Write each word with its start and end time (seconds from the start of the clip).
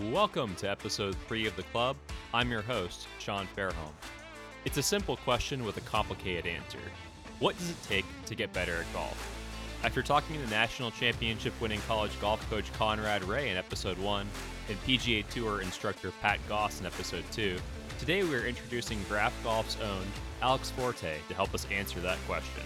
Welcome 0.00 0.54
to 0.54 0.70
episode 0.70 1.14
3 1.28 1.46
of 1.46 1.54
The 1.54 1.64
Club. 1.64 1.98
I'm 2.32 2.50
your 2.50 2.62
host, 2.62 3.06
Sean 3.18 3.46
Fairholm. 3.54 3.92
It's 4.64 4.78
a 4.78 4.82
simple 4.82 5.18
question 5.18 5.66
with 5.66 5.76
a 5.76 5.82
complicated 5.82 6.46
answer. 6.46 6.78
What 7.40 7.58
does 7.58 7.68
it 7.68 7.76
take 7.86 8.06
to 8.24 8.34
get 8.34 8.54
better 8.54 8.76
at 8.76 8.90
golf? 8.94 9.18
After 9.84 10.00
talking 10.02 10.42
to 10.42 10.48
national 10.48 10.92
championship 10.92 11.52
winning 11.60 11.82
college 11.86 12.18
golf 12.22 12.48
coach 12.48 12.72
Conrad 12.72 13.22
Ray 13.24 13.50
in 13.50 13.58
episode 13.58 13.98
1 13.98 14.26
and 14.70 14.82
PGA 14.84 15.28
Tour 15.28 15.60
instructor 15.60 16.10
Pat 16.22 16.38
Goss 16.48 16.80
in 16.80 16.86
episode 16.86 17.24
2, 17.30 17.58
today 17.98 18.22
we 18.22 18.34
are 18.34 18.46
introducing 18.46 18.98
Graff 19.10 19.34
Golf's 19.44 19.76
own 19.82 20.06
Alex 20.40 20.72
Fortey 20.74 21.16
to 21.28 21.34
help 21.34 21.52
us 21.52 21.66
answer 21.70 22.00
that 22.00 22.16
question. 22.26 22.62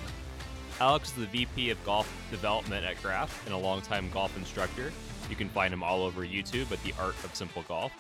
Alex 0.81 1.09
is 1.09 1.15
the 1.15 1.27
VP 1.27 1.71
of 1.71 1.85
Golf 1.85 2.13
Development 2.31 2.85
at 2.85 3.03
Graff 3.03 3.45
and 3.47 3.55
a 3.55 3.59
longtime 3.59 4.11
golf 4.11 4.37
instructor 4.37 4.93
you 5.29 5.37
can 5.37 5.49
find 5.49 5.73
him 5.73 5.83
all 5.83 6.03
over 6.03 6.23
YouTube 6.23 6.71
at 6.71 6.83
The 6.83 6.95
Art 7.01 7.15
of 7.25 7.35
Simple 7.35 7.63
Golf. 7.63 7.93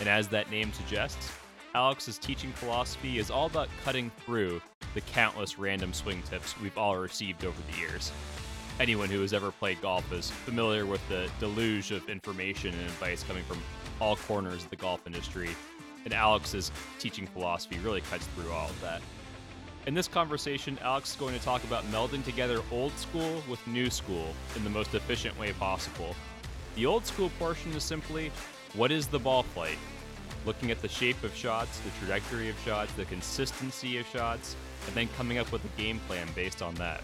And 0.00 0.08
as 0.08 0.28
that 0.28 0.50
name 0.50 0.72
suggests, 0.72 1.32
Alex's 1.74 2.18
teaching 2.18 2.52
philosophy 2.52 3.18
is 3.18 3.30
all 3.30 3.46
about 3.46 3.68
cutting 3.84 4.10
through 4.24 4.60
the 4.94 5.00
countless 5.02 5.58
random 5.58 5.92
swing 5.92 6.22
tips 6.22 6.58
we've 6.60 6.78
all 6.78 6.96
received 6.96 7.44
over 7.44 7.60
the 7.70 7.78
years. 7.78 8.12
Anyone 8.80 9.08
who 9.08 9.20
has 9.20 9.32
ever 9.32 9.50
played 9.50 9.82
golf 9.82 10.10
is 10.12 10.30
familiar 10.30 10.86
with 10.86 11.06
the 11.08 11.28
deluge 11.40 11.90
of 11.90 12.08
information 12.08 12.72
and 12.72 12.82
advice 12.82 13.24
coming 13.24 13.44
from 13.44 13.60
all 14.00 14.16
corners 14.16 14.64
of 14.64 14.70
the 14.70 14.76
golf 14.76 15.04
industry, 15.06 15.50
and 16.04 16.14
Alex's 16.14 16.70
teaching 17.00 17.26
philosophy 17.26 17.78
really 17.80 18.00
cuts 18.02 18.26
through 18.28 18.52
all 18.52 18.68
of 18.68 18.80
that. 18.80 19.02
In 19.88 19.94
this 19.94 20.06
conversation, 20.06 20.78
Alex 20.82 21.12
is 21.12 21.16
going 21.16 21.34
to 21.34 21.42
talk 21.42 21.64
about 21.64 21.82
melding 21.90 22.22
together 22.22 22.60
old 22.70 22.92
school 22.98 23.42
with 23.48 23.66
new 23.66 23.88
school 23.88 24.34
in 24.54 24.62
the 24.62 24.68
most 24.68 24.94
efficient 24.94 25.36
way 25.40 25.54
possible 25.54 26.14
the 26.78 26.86
old 26.86 27.04
school 27.04 27.30
portion 27.40 27.72
is 27.72 27.82
simply 27.82 28.30
what 28.74 28.92
is 28.92 29.08
the 29.08 29.18
ball 29.18 29.42
flight? 29.42 29.78
Looking 30.46 30.70
at 30.70 30.80
the 30.80 30.88
shape 30.88 31.20
of 31.24 31.34
shots, 31.34 31.80
the 31.80 31.90
trajectory 31.98 32.48
of 32.50 32.58
shots, 32.60 32.92
the 32.92 33.04
consistency 33.06 33.98
of 33.98 34.06
shots, 34.06 34.54
and 34.86 34.94
then 34.94 35.08
coming 35.16 35.38
up 35.38 35.50
with 35.50 35.64
a 35.64 35.80
game 35.80 35.98
plan 36.06 36.28
based 36.36 36.62
on 36.62 36.76
that. 36.76 37.00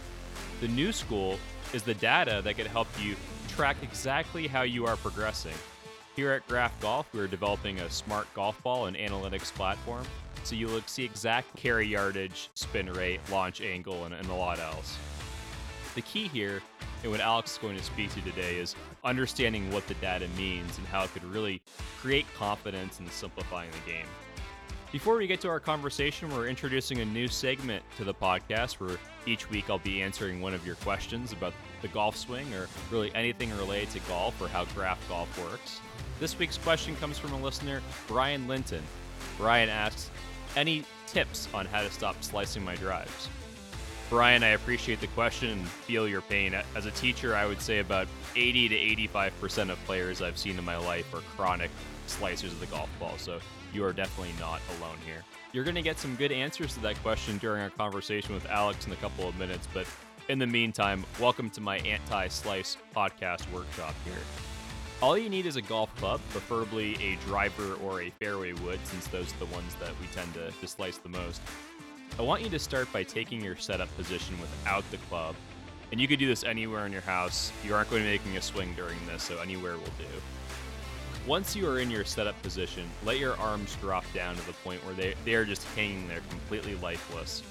The 0.60 0.68
new 0.68 0.92
school 0.92 1.40
is 1.72 1.82
the 1.82 1.94
data 1.94 2.40
that 2.44 2.56
can 2.56 2.66
help 2.66 2.86
you 3.02 3.16
track 3.48 3.78
exactly 3.82 4.46
how 4.46 4.62
you 4.62 4.86
are 4.86 4.96
progressing. 4.96 5.56
Here 6.14 6.30
at 6.30 6.46
Graff 6.46 6.78
Golf, 6.80 7.08
we're 7.12 7.26
developing 7.26 7.80
a 7.80 7.90
smart 7.90 8.32
golf 8.34 8.62
ball 8.62 8.86
and 8.86 8.96
analytics 8.96 9.52
platform, 9.52 10.04
so 10.46 10.54
you'll 10.54 10.80
see 10.86 11.04
exact 11.04 11.54
carry 11.56 11.86
yardage, 11.86 12.50
spin 12.54 12.92
rate, 12.92 13.20
launch 13.30 13.60
angle, 13.60 14.04
and, 14.04 14.14
and 14.14 14.28
a 14.28 14.34
lot 14.34 14.58
else. 14.58 14.96
The 15.94 16.02
key 16.02 16.28
here, 16.28 16.62
and 17.02 17.10
what 17.10 17.20
Alex 17.20 17.52
is 17.52 17.58
going 17.58 17.76
to 17.76 17.82
speak 17.82 18.12
to 18.14 18.20
today, 18.20 18.56
is 18.56 18.74
understanding 19.04 19.70
what 19.70 19.86
the 19.86 19.94
data 19.94 20.28
means 20.36 20.78
and 20.78 20.86
how 20.86 21.04
it 21.04 21.12
could 21.12 21.24
really 21.24 21.62
create 22.00 22.26
confidence 22.36 23.00
in 23.00 23.08
simplifying 23.10 23.70
the 23.70 23.90
game. 23.90 24.06
Before 24.94 25.16
we 25.16 25.26
get 25.26 25.40
to 25.40 25.48
our 25.48 25.58
conversation, 25.58 26.32
we're 26.32 26.46
introducing 26.46 27.00
a 27.00 27.04
new 27.04 27.26
segment 27.26 27.82
to 27.96 28.04
the 28.04 28.14
podcast 28.14 28.74
where 28.74 28.96
each 29.26 29.50
week 29.50 29.68
I'll 29.68 29.80
be 29.80 30.00
answering 30.00 30.40
one 30.40 30.54
of 30.54 30.64
your 30.64 30.76
questions 30.76 31.32
about 31.32 31.52
the 31.82 31.88
golf 31.88 32.16
swing 32.16 32.54
or 32.54 32.68
really 32.92 33.12
anything 33.12 33.50
related 33.56 33.90
to 33.90 33.98
golf 34.08 34.40
or 34.40 34.46
how 34.46 34.66
Graff 34.66 35.00
golf 35.08 35.28
works. 35.42 35.80
This 36.20 36.38
week's 36.38 36.58
question 36.58 36.94
comes 36.96 37.18
from 37.18 37.32
a 37.32 37.40
listener, 37.40 37.82
Brian 38.06 38.46
Linton. 38.46 38.84
Brian 39.36 39.68
asks, 39.68 40.10
Any 40.56 40.84
tips 41.08 41.48
on 41.52 41.66
how 41.66 41.82
to 41.82 41.90
stop 41.90 42.22
slicing 42.22 42.64
my 42.64 42.76
drives? 42.76 43.28
Brian, 44.08 44.44
I 44.44 44.48
appreciate 44.48 45.00
the 45.00 45.08
question 45.08 45.50
and 45.50 45.66
feel 45.66 46.06
your 46.06 46.20
pain. 46.20 46.54
As 46.76 46.86
a 46.86 46.92
teacher, 46.92 47.34
I 47.34 47.46
would 47.46 47.60
say 47.60 47.80
about 47.80 48.06
80 48.36 48.68
to 48.68 49.08
85% 49.08 49.70
of 49.70 49.84
players 49.84 50.22
I've 50.22 50.38
seen 50.38 50.56
in 50.56 50.64
my 50.64 50.76
life 50.76 51.12
are 51.12 51.22
chronic 51.36 51.70
slicers 52.06 52.52
of 52.52 52.60
the 52.60 52.66
golf 52.66 52.88
ball, 53.00 53.18
so 53.18 53.40
you 53.72 53.84
are 53.84 53.92
definitely 53.92 54.34
not 54.38 54.60
alone 54.78 54.98
here. 55.04 55.24
You're 55.52 55.64
going 55.64 55.74
to 55.74 55.82
get 55.82 55.98
some 55.98 56.14
good 56.14 56.30
answers 56.30 56.74
to 56.74 56.80
that 56.80 57.02
question 57.02 57.38
during 57.38 57.62
our 57.62 57.70
conversation 57.70 58.34
with 58.34 58.46
Alex 58.46 58.86
in 58.86 58.92
a 58.92 58.96
couple 58.96 59.28
of 59.28 59.36
minutes, 59.36 59.66
but 59.74 59.86
in 60.28 60.38
the 60.38 60.46
meantime, 60.46 61.04
welcome 61.18 61.50
to 61.50 61.60
my 61.60 61.78
anti 61.78 62.28
slice 62.28 62.76
podcast 62.94 63.50
workshop 63.52 63.94
here. 64.04 64.53
All 65.02 65.18
you 65.18 65.28
need 65.28 65.44
is 65.44 65.56
a 65.56 65.62
golf 65.62 65.94
club, 65.96 66.20
preferably 66.30 66.94
a 67.02 67.16
driver 67.26 67.74
or 67.84 68.02
a 68.02 68.10
fairway 68.10 68.52
wood, 68.52 68.80
since 68.84 69.06
those 69.08 69.34
are 69.34 69.38
the 69.38 69.52
ones 69.52 69.74
that 69.80 69.90
we 70.00 70.06
tend 70.14 70.32
to, 70.34 70.50
to 70.50 70.66
slice 70.66 70.96
the 70.98 71.08
most. 71.08 71.42
I 72.18 72.22
want 72.22 72.42
you 72.42 72.48
to 72.50 72.58
start 72.58 72.90
by 72.92 73.02
taking 73.02 73.42
your 73.42 73.56
setup 73.56 73.94
position 73.96 74.40
without 74.40 74.88
the 74.90 74.96
club. 75.08 75.34
And 75.90 76.00
you 76.00 76.08
could 76.08 76.18
do 76.18 76.26
this 76.26 76.44
anywhere 76.44 76.86
in 76.86 76.92
your 76.92 77.02
house. 77.02 77.52
You 77.64 77.74
aren't 77.74 77.90
going 77.90 78.02
to 78.02 78.08
be 78.08 78.12
making 78.12 78.36
a 78.36 78.42
swing 78.42 78.72
during 78.74 78.96
this, 79.06 79.24
so 79.24 79.38
anywhere 79.40 79.74
will 79.74 79.84
do. 79.98 80.06
Once 81.26 81.56
you 81.56 81.68
are 81.68 81.80
in 81.80 81.90
your 81.90 82.04
setup 82.04 82.40
position, 82.42 82.88
let 83.04 83.18
your 83.18 83.36
arms 83.36 83.76
drop 83.80 84.04
down 84.12 84.36
to 84.36 84.46
the 84.46 84.52
point 84.52 84.84
where 84.84 84.94
they, 84.94 85.14
they 85.24 85.34
are 85.34 85.44
just 85.44 85.64
hanging 85.74 86.06
there 86.08 86.20
completely 86.28 86.76
lifeless. 86.76 87.42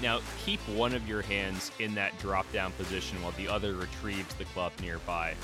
Now, 0.00 0.20
keep 0.44 0.60
one 0.68 0.94
of 0.94 1.08
your 1.08 1.22
hands 1.22 1.70
in 1.78 1.94
that 1.94 2.18
drop 2.18 2.50
down 2.52 2.72
position 2.72 3.20
while 3.22 3.32
the 3.32 3.48
other 3.48 3.74
retrieves 3.74 4.34
the 4.34 4.44
club 4.46 4.72
nearby. 4.80 5.34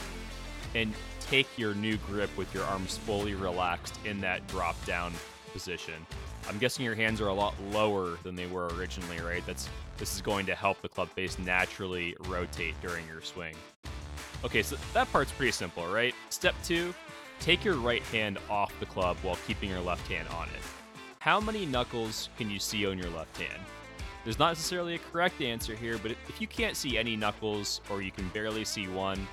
And 0.75 0.95
take 1.27 1.47
your 1.59 1.75
new 1.75 1.97
grip 1.99 2.31
with 2.37 2.53
your 2.55 2.65
arms 2.65 2.99
fully 2.99 3.35
relaxed 3.35 3.99
in 4.05 4.21
that 4.21 4.47
drop 4.49 4.77
down 4.85 5.13
position. 5.53 5.95
I'm 6.49 6.59
guessing 6.59 6.85
your 6.85 6.95
hands 6.95 7.21
are 7.21 7.29
a 7.29 7.35
lot 7.35 7.55
lower 7.71 8.19
than 8.23 8.35
they 8.35 8.47
were 8.47 8.69
originally, 8.69 9.19
right? 9.21 9.45
That's 9.47 9.69
this 9.99 10.15
is 10.15 10.23
going 10.23 10.47
to 10.47 10.55
help 10.55 10.83
the 10.83 10.89
club 10.89 11.09
face 11.11 11.39
naturally 11.39 12.17
rotate 12.27 12.75
during 12.83 13.07
your 13.07 13.21
swing. 13.21 13.55
Okay, 14.45 14.63
so 14.63 14.77
that 14.95 15.11
part's 15.13 15.31
pretty 15.31 15.53
simple, 15.53 15.87
right? 15.87 16.15
Step 16.31 16.55
two, 16.65 16.93
take 17.39 17.65
your 17.65 17.77
right 17.77 18.03
hand 18.05 18.39
off 18.51 18.73
the 18.81 18.87
club 18.87 19.17
while 19.23 19.39
keeping 19.47 19.71
your 19.71 19.81
left 19.81 20.07
hand 20.11 20.27
on 20.29 20.49
it. 20.49 20.63
How 21.21 21.41
many 21.41 21.67
knuckles 21.67 22.29
can 22.37 22.51
you 22.51 22.59
see 22.59 22.85
on 22.87 22.99
your 22.99 23.11
left 23.11 23.41
hand? 23.41 23.63
There's 24.25 24.39
not 24.39 24.51
necessarily 24.51 24.97
a 24.97 24.99
correct 24.99 25.41
answer 25.41 25.75
here, 25.75 25.99
but 25.99 26.13
if 26.29 26.41
you 26.41 26.47
can't 26.47 26.77
see 26.77 26.99
any 26.99 27.17
knuckles 27.17 27.81
or 27.91 28.03
you 28.03 28.11
can 28.11 28.29
barely 28.29 28.65
see 28.65 28.89
one, 28.89 29.27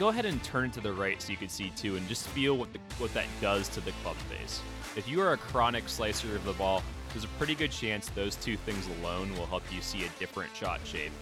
go 0.00 0.08
ahead 0.08 0.24
and 0.24 0.42
turn 0.42 0.64
it 0.64 0.72
to 0.72 0.80
the 0.80 0.90
right 0.90 1.20
so 1.20 1.30
you 1.30 1.36
can 1.36 1.50
see 1.50 1.70
too, 1.76 1.96
and 1.96 2.08
just 2.08 2.26
feel 2.28 2.56
what 2.56 2.72
the, 2.72 2.78
what 2.96 3.12
that 3.12 3.26
does 3.38 3.68
to 3.68 3.82
the 3.82 3.92
club 4.02 4.16
face. 4.16 4.62
If 4.96 5.06
you 5.06 5.20
are 5.20 5.34
a 5.34 5.36
chronic 5.36 5.90
slicer 5.90 6.34
of 6.34 6.44
the 6.46 6.54
ball, 6.54 6.82
there's 7.12 7.24
a 7.24 7.28
pretty 7.36 7.54
good 7.54 7.70
chance 7.70 8.08
those 8.08 8.34
two 8.34 8.56
things 8.56 8.88
alone 8.98 9.30
will 9.36 9.44
help 9.44 9.62
you 9.70 9.82
see 9.82 10.06
a 10.06 10.08
different 10.18 10.56
shot 10.56 10.80
shape. 10.84 11.12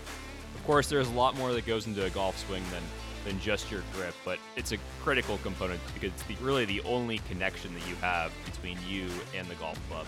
Of 0.54 0.64
course, 0.64 0.88
there's 0.88 1.08
a 1.08 1.12
lot 1.12 1.36
more 1.36 1.52
that 1.52 1.66
goes 1.66 1.88
into 1.88 2.04
a 2.04 2.10
golf 2.10 2.38
swing 2.46 2.62
than 2.70 2.82
than 3.24 3.40
just 3.40 3.68
your 3.68 3.82
grip, 3.94 4.14
but 4.24 4.38
it's 4.54 4.70
a 4.70 4.78
critical 5.02 5.38
component 5.38 5.80
because 5.92 6.12
it's 6.12 6.22
the, 6.22 6.36
really 6.36 6.64
the 6.64 6.80
only 6.82 7.18
connection 7.28 7.74
that 7.74 7.86
you 7.88 7.96
have 7.96 8.32
between 8.44 8.78
you 8.88 9.08
and 9.36 9.48
the 9.48 9.56
golf 9.56 9.76
club. 9.90 10.06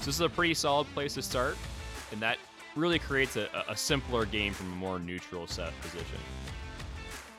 So 0.00 0.06
this 0.06 0.14
is 0.14 0.22
a 0.22 0.30
pretty 0.30 0.54
solid 0.54 0.86
place 0.94 1.12
to 1.14 1.22
start, 1.22 1.58
and 2.10 2.20
that 2.22 2.38
really 2.74 2.98
creates 2.98 3.36
a, 3.36 3.50
a 3.68 3.76
simpler 3.76 4.24
game 4.24 4.54
from 4.54 4.72
a 4.72 4.76
more 4.76 4.98
neutral 4.98 5.46
set 5.46 5.78
position. 5.82 6.18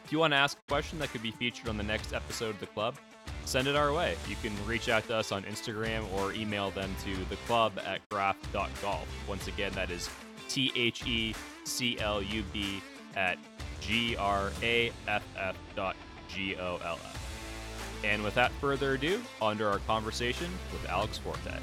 If 0.08 0.14
you 0.14 0.20
want 0.20 0.32
to 0.32 0.38
ask 0.38 0.58
a 0.58 0.72
question 0.72 1.00
that 1.00 1.12
could 1.12 1.22
be 1.22 1.32
featured 1.32 1.68
on 1.68 1.76
the 1.76 1.84
next 1.84 2.14
episode 2.14 2.52
of 2.52 2.62
the 2.62 2.68
club, 2.68 2.96
send 3.44 3.68
it 3.68 3.76
our 3.76 3.92
way. 3.92 4.16
You 4.30 4.38
can 4.42 4.54
reach 4.66 4.88
out 4.88 5.06
to 5.10 5.18
us 5.18 5.34
on 5.34 5.44
Instagram 5.44 6.10
or 6.14 6.32
email 6.32 6.72
them 6.72 6.96
to 7.04 7.14
the 7.26 7.36
club 7.46 7.74
at 7.86 8.00
graff.golf. 8.08 9.06
Once 9.28 9.50
again, 9.50 9.74
that 9.74 9.92
is 9.92 10.10
T 10.48 10.72
H 10.78 11.06
E 11.06 11.36
C 11.66 12.00
L 12.00 12.22
U 12.24 12.42
B 12.54 12.82
at 13.18 13.38
G 13.82 14.16
R 14.16 14.54
A 14.64 14.94
F 15.10 15.26
F 15.38 15.58
dot 15.76 15.98
G 16.30 16.56
O 16.56 16.80
L 16.86 17.00
F. 17.04 18.00
And 18.06 18.24
without 18.24 18.54
further 18.62 18.94
ado, 18.94 19.22
on 19.42 19.58
to 19.58 19.70
our 19.70 19.80
conversation 19.80 20.50
with 20.72 20.90
Alex 20.90 21.20
Fortey. 21.20 21.60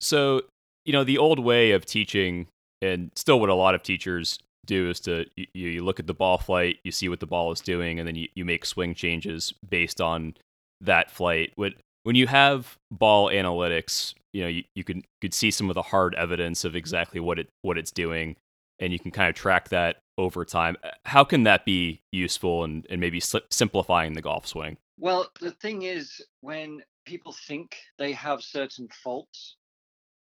So, 0.00 0.42
you 0.84 0.92
know, 0.92 1.02
the 1.02 1.18
old 1.18 1.40
way 1.40 1.72
of 1.72 1.84
teaching, 1.84 2.46
and 2.80 3.10
still 3.16 3.40
what 3.40 3.48
a 3.48 3.54
lot 3.54 3.74
of 3.74 3.82
teachers 3.82 4.38
do 4.64 4.90
is 4.90 5.00
to 5.00 5.26
you, 5.36 5.46
you 5.54 5.84
look 5.84 6.00
at 6.00 6.06
the 6.06 6.14
ball 6.14 6.38
flight, 6.38 6.78
you 6.84 6.92
see 6.92 7.08
what 7.08 7.20
the 7.20 7.26
ball 7.26 7.52
is 7.52 7.60
doing, 7.60 7.98
and 7.98 8.06
then 8.06 8.16
you, 8.16 8.28
you 8.34 8.44
make 8.44 8.64
swing 8.64 8.94
changes 8.94 9.52
based 9.68 10.00
on 10.00 10.34
that 10.80 11.10
flight. 11.10 11.52
When 11.56 11.74
when 12.04 12.16
you 12.16 12.26
have 12.26 12.76
ball 12.90 13.28
analytics, 13.28 14.14
you 14.32 14.42
know 14.42 14.48
you, 14.48 14.64
you 14.74 14.84
can 14.84 15.04
could 15.20 15.34
see 15.34 15.50
some 15.50 15.70
of 15.70 15.74
the 15.74 15.82
hard 15.82 16.14
evidence 16.14 16.64
of 16.64 16.76
exactly 16.76 17.20
what 17.20 17.38
it 17.38 17.48
what 17.62 17.78
it's 17.78 17.90
doing, 17.90 18.36
and 18.78 18.92
you 18.92 18.98
can 18.98 19.10
kind 19.10 19.28
of 19.28 19.34
track 19.34 19.68
that 19.70 19.98
over 20.18 20.44
time. 20.44 20.76
Uh, 20.82 20.90
how 21.04 21.24
can 21.24 21.42
that 21.44 21.64
be 21.64 22.00
useful 22.12 22.64
and, 22.64 22.86
and 22.88 23.00
maybe 23.00 23.20
simplifying 23.50 24.12
the 24.12 24.22
golf 24.22 24.46
swing? 24.46 24.76
Well, 24.98 25.28
the 25.40 25.50
thing 25.50 25.82
is, 25.82 26.22
when 26.40 26.82
people 27.04 27.34
think 27.46 27.76
they 27.98 28.12
have 28.12 28.42
certain 28.42 28.88
faults 29.02 29.56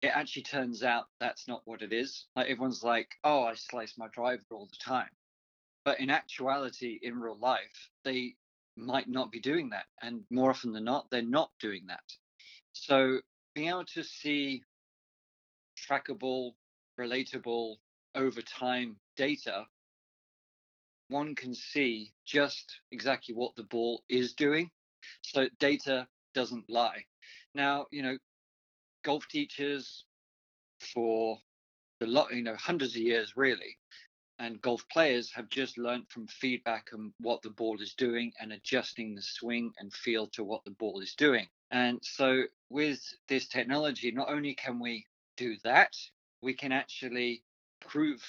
it 0.03 0.13
actually 0.15 0.43
turns 0.43 0.83
out 0.83 1.07
that's 1.21 1.47
not 1.49 1.63
what 1.65 1.83
it 1.83 1.93
is. 1.93 2.27
Like 2.37 2.49
everyone's 2.49 2.83
like, 2.83 3.09
oh, 3.25 3.45
I 3.45 3.55
slice 3.55 3.95
my 3.97 4.09
driver 4.13 4.43
all 4.51 4.69
the 4.71 4.85
time. 4.85 5.09
But 5.85 6.01
in 6.01 6.11
actuality, 6.11 6.99
in 7.03 7.19
real 7.19 7.39
life, 7.39 7.91
they 8.05 8.35
might 8.77 9.09
not 9.09 9.31
be 9.31 9.41
doing 9.41 9.71
that. 9.71 9.87
And 10.03 10.23
more 10.31 10.51
often 10.51 10.73
than 10.73 10.85
not, 10.85 11.07
they're 11.11 11.23
not 11.23 11.51
doing 11.61 11.87
that. 11.89 12.03
So 12.73 13.21
being 13.55 13.69
able 13.69 13.85
to 13.95 14.03
see 14.03 14.63
trackable, 15.89 16.53
relatable, 16.99 17.77
over 18.15 18.43
time 18.43 18.97
data 19.17 19.65
one 21.09 21.35
can 21.35 21.55
see 21.55 22.11
just 22.25 22.81
exactly 22.91 23.35
what 23.35 23.55
the 23.55 23.65
ball 23.65 24.03
is 24.09 24.33
doing. 24.33 24.71
So 25.21 25.47
data 25.59 26.09
doesn't 26.35 26.71
lie. 26.71 27.05
Now, 27.55 27.87
you 27.91 28.03
know, 28.03 28.17
golf 29.03 29.27
teachers 29.29 30.05
for 30.95 31.39
the 32.01 32.07
lot, 32.07 32.35
you 32.35 32.43
know, 32.43 32.57
hundreds 32.57 32.95
of 32.97 33.03
years 33.03 33.37
really, 33.37 33.79
and 34.39 34.61
golf 34.61 34.85
players 34.91 35.31
have 35.33 35.49
just 35.49 35.79
learned 35.79 36.09
from 36.09 36.27
feedback 36.27 36.89
and 36.93 37.13
what 37.21 37.43
the 37.43 37.51
ball 37.51 37.81
is 37.81 37.95
doing 37.95 38.33
and 38.41 38.53
adjusting 38.53 39.15
the 39.15 39.23
swing 39.23 39.73
and 39.79 39.93
feel 39.93 40.27
to 40.29 40.45
what 40.45 40.65
the 40.65 40.71
ball 40.73 41.01
is 41.01 41.15
doing. 41.15 41.47
And 41.71 41.99
so 42.03 42.43
with 42.69 43.01
this 43.29 43.49
technology, 43.49 44.11
not 44.11 44.31
only 44.31 44.55
can 44.55 44.81
we 44.81 45.07
do 45.37 45.57
that, 45.65 45.95
we 46.43 46.55
can 46.55 46.73
actually 46.73 47.43
prove 47.81 48.23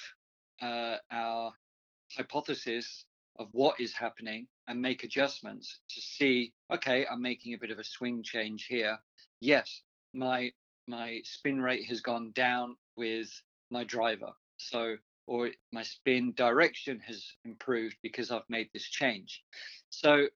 uh, 0.62 0.96
our 1.10 1.52
hypothesis 2.16 3.04
of 3.38 3.48
what 3.52 3.80
is 3.80 3.92
happening 3.92 4.46
and 4.68 4.80
make 4.80 5.04
adjustments 5.04 5.80
to 5.88 6.00
see 6.00 6.52
okay 6.72 7.06
i'm 7.10 7.20
making 7.20 7.54
a 7.54 7.58
bit 7.58 7.70
of 7.70 7.78
a 7.78 7.84
swing 7.84 8.22
change 8.22 8.66
here 8.66 8.96
yes 9.40 9.82
my 10.12 10.50
my 10.86 11.20
spin 11.24 11.60
rate 11.60 11.86
has 11.86 12.00
gone 12.00 12.32
down 12.34 12.76
with 12.96 13.28
my 13.70 13.84
driver. 13.84 14.32
So 14.56 14.96
or 15.26 15.50
my 15.72 15.82
spin 15.82 16.34
direction 16.36 17.00
has 17.00 17.24
improved 17.46 17.96
because 18.02 18.30
i've 18.30 18.48
made 18.48 18.68
this 18.72 18.84
change. 18.84 19.42
So 19.90 20.26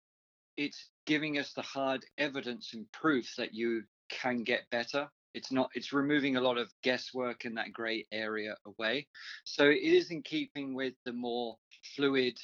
it's 0.56 0.89
giving 1.06 1.39
us 1.39 1.53
the 1.53 1.62
hard 1.62 2.05
evidence 2.17 2.73
and 2.75 2.91
proof 2.93 3.35
that 3.37 3.55
you 3.55 3.85
can 4.09 4.45
get 4.45 4.71
better. 4.71 5.09
It's 5.35 5.53
not 5.53 5.71
it's 5.75 5.93
removing 5.93 6.37
a 6.37 6.41
lot 6.41 6.59
of 6.59 6.73
guesswork 6.83 7.44
in 7.44 7.55
that 7.55 7.73
gray 7.73 8.06
area 8.11 8.56
away. 8.67 9.06
So 9.44 9.67
it 9.67 9.83
is 9.83 10.11
in 10.11 10.23
keeping 10.23 10.75
with 10.75 10.94
the 11.05 11.12
more 11.12 11.56
fluid 11.94 12.39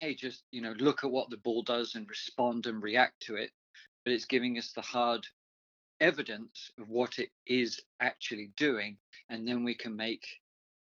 hey 0.00 0.14
just 0.14 0.44
you 0.50 0.60
know 0.60 0.74
look 0.78 1.04
at 1.04 1.10
what 1.10 1.28
the 1.30 1.36
ball 1.38 1.62
does 1.62 1.94
and 1.94 2.08
respond 2.08 2.66
and 2.66 2.82
react 2.82 3.20
to 3.20 3.36
it 3.36 3.50
but 4.04 4.12
it's 4.12 4.24
giving 4.24 4.58
us 4.58 4.72
the 4.72 4.80
hard 4.80 5.26
evidence 6.00 6.70
of 6.78 6.88
what 6.88 7.18
it 7.18 7.30
is 7.46 7.80
actually 8.00 8.50
doing 8.56 8.96
and 9.30 9.46
then 9.46 9.64
we 9.64 9.74
can 9.74 9.94
make 9.96 10.26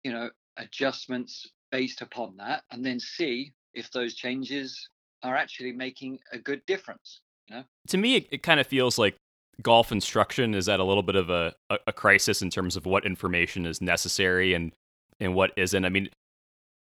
you 0.03 0.11
know 0.11 0.29
adjustments 0.57 1.49
based 1.71 2.01
upon 2.01 2.35
that 2.37 2.63
and 2.71 2.85
then 2.85 2.99
see 2.99 3.51
if 3.73 3.91
those 3.91 4.13
changes 4.15 4.89
are 5.23 5.35
actually 5.35 5.71
making 5.71 6.19
a 6.31 6.37
good 6.37 6.65
difference 6.65 7.21
you 7.47 7.55
know? 7.55 7.63
To 7.89 7.97
me 7.97 8.15
it, 8.17 8.27
it 8.31 8.43
kind 8.43 8.59
of 8.59 8.67
feels 8.67 8.97
like 8.97 9.15
golf 9.61 9.91
instruction 9.91 10.53
is 10.53 10.69
at 10.69 10.79
a 10.79 10.83
little 10.83 11.03
bit 11.03 11.15
of 11.15 11.29
a, 11.29 11.53
a, 11.69 11.77
a 11.87 11.93
crisis 11.93 12.41
in 12.41 12.49
terms 12.49 12.75
of 12.75 12.85
what 12.85 13.05
information 13.05 13.65
is 13.65 13.81
necessary 13.81 14.53
and 14.53 14.71
and 15.19 15.33
what 15.33 15.51
isn't. 15.57 15.83
I 15.83 15.89
mean 15.89 16.09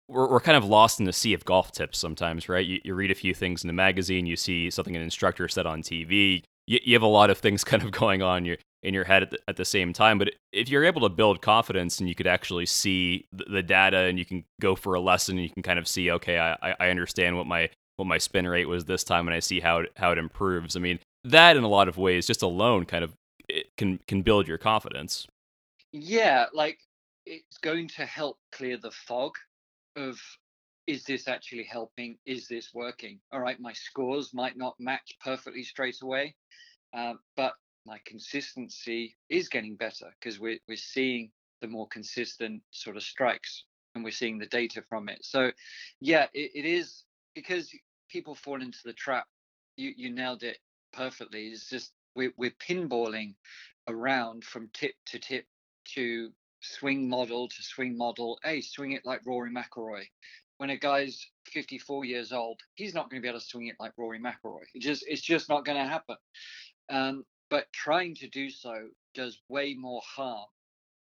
we're, 0.08 0.28
we're 0.28 0.40
kind 0.40 0.56
of 0.56 0.64
lost 0.64 0.98
in 0.98 1.06
the 1.06 1.12
sea 1.12 1.34
of 1.34 1.44
golf 1.44 1.72
tips 1.72 1.98
sometimes 1.98 2.48
right? 2.48 2.66
You, 2.66 2.80
you 2.84 2.94
read 2.94 3.10
a 3.10 3.14
few 3.14 3.34
things 3.34 3.62
in 3.62 3.68
the 3.68 3.74
magazine 3.74 4.26
you 4.26 4.36
see 4.36 4.70
something 4.70 4.96
an 4.96 5.02
instructor 5.02 5.48
said 5.48 5.66
on 5.66 5.82
tv 5.82 6.42
you, 6.66 6.80
you 6.84 6.94
have 6.94 7.02
a 7.02 7.06
lot 7.06 7.30
of 7.30 7.38
things 7.38 7.64
kind 7.64 7.82
of 7.82 7.90
going 7.90 8.22
on 8.22 8.38
in 8.38 8.44
your, 8.44 8.56
in 8.82 8.94
your 8.94 9.04
head 9.04 9.22
at 9.22 9.30
the, 9.30 9.38
at 9.48 9.56
the 9.56 9.64
same 9.64 9.92
time. 9.92 10.18
But 10.18 10.30
if 10.52 10.68
you're 10.68 10.84
able 10.84 11.02
to 11.02 11.08
build 11.08 11.42
confidence 11.42 12.00
and 12.00 12.08
you 12.08 12.14
could 12.14 12.26
actually 12.26 12.66
see 12.66 13.26
the, 13.32 13.44
the 13.44 13.62
data 13.62 13.98
and 13.98 14.18
you 14.18 14.24
can 14.24 14.44
go 14.60 14.74
for 14.74 14.94
a 14.94 15.00
lesson 15.00 15.36
and 15.36 15.44
you 15.44 15.50
can 15.50 15.62
kind 15.62 15.78
of 15.78 15.88
see, 15.88 16.10
okay, 16.10 16.38
I, 16.38 16.74
I 16.78 16.90
understand 16.90 17.36
what 17.36 17.46
my 17.46 17.70
what 17.96 18.06
my 18.06 18.18
spin 18.18 18.48
rate 18.48 18.66
was 18.66 18.84
this 18.84 19.04
time 19.04 19.28
and 19.28 19.34
I 19.34 19.38
see 19.38 19.60
how 19.60 19.78
it, 19.78 19.92
how 19.96 20.10
it 20.10 20.18
improves. 20.18 20.76
I 20.76 20.80
mean, 20.80 20.98
that 21.24 21.56
in 21.56 21.62
a 21.62 21.68
lot 21.68 21.86
of 21.86 21.96
ways, 21.96 22.26
just 22.26 22.42
alone, 22.42 22.84
kind 22.84 23.04
of 23.04 23.14
can 23.76 23.98
can 24.06 24.22
build 24.22 24.48
your 24.48 24.58
confidence. 24.58 25.26
Yeah, 25.92 26.46
like 26.52 26.80
it's 27.26 27.58
going 27.58 27.88
to 27.88 28.04
help 28.04 28.38
clear 28.52 28.76
the 28.76 28.90
fog 28.90 29.34
of 29.96 30.18
is 30.86 31.04
this 31.04 31.28
actually 31.28 31.64
helping? 31.64 32.18
Is 32.26 32.48
this 32.48 32.70
working? 32.74 33.20
All 33.32 33.40
right, 33.40 33.58
my 33.60 33.72
scores 33.72 34.34
might 34.34 34.56
not 34.56 34.74
match 34.78 35.14
perfectly 35.22 35.62
straight 35.62 36.02
away, 36.02 36.34
uh, 36.92 37.14
but 37.36 37.54
my 37.86 37.98
consistency 38.06 39.16
is 39.28 39.48
getting 39.48 39.76
better 39.76 40.14
because 40.18 40.38
we're, 40.38 40.58
we're 40.68 40.76
seeing 40.76 41.30
the 41.60 41.68
more 41.68 41.88
consistent 41.88 42.62
sort 42.70 42.96
of 42.96 43.02
strikes 43.02 43.64
and 43.94 44.04
we're 44.04 44.10
seeing 44.10 44.38
the 44.38 44.46
data 44.46 44.82
from 44.88 45.08
it. 45.08 45.24
So, 45.24 45.50
yeah, 46.00 46.26
it, 46.34 46.50
it 46.54 46.64
is 46.66 47.04
because 47.34 47.70
people 48.10 48.34
fall 48.34 48.60
into 48.60 48.78
the 48.84 48.92
trap. 48.92 49.26
You, 49.76 49.92
you 49.96 50.10
nailed 50.10 50.42
it 50.42 50.58
perfectly. 50.92 51.48
It's 51.48 51.68
just 51.68 51.92
we're, 52.14 52.32
we're 52.36 52.52
pinballing 52.52 53.34
around 53.88 54.44
from 54.44 54.70
tip 54.72 54.94
to 55.06 55.18
tip 55.18 55.46
to 55.94 56.30
swing 56.60 57.08
model 57.08 57.48
to 57.48 57.62
swing 57.62 57.96
model. 57.96 58.38
Hey, 58.42 58.60
swing 58.60 58.92
it 58.92 59.04
like 59.04 59.20
Rory 59.26 59.50
McIlroy. 59.50 60.04
When 60.58 60.70
a 60.70 60.78
guy's 60.78 61.26
54 61.46 62.04
years 62.04 62.32
old, 62.32 62.60
he's 62.74 62.94
not 62.94 63.10
going 63.10 63.20
to 63.20 63.22
be 63.22 63.28
able 63.28 63.40
to 63.40 63.44
swing 63.44 63.66
it 63.66 63.76
like 63.80 63.92
Rory 63.96 64.20
McIlroy. 64.20 64.62
It 64.74 64.80
just 64.80 65.04
it's 65.06 65.22
just 65.22 65.48
not 65.48 65.64
going 65.64 65.78
to 65.78 65.88
happen. 65.88 66.16
Um, 66.88 67.24
but 67.50 67.72
trying 67.72 68.14
to 68.16 68.28
do 68.28 68.50
so 68.50 68.88
does 69.14 69.40
way 69.48 69.74
more 69.74 70.02
harm 70.04 70.46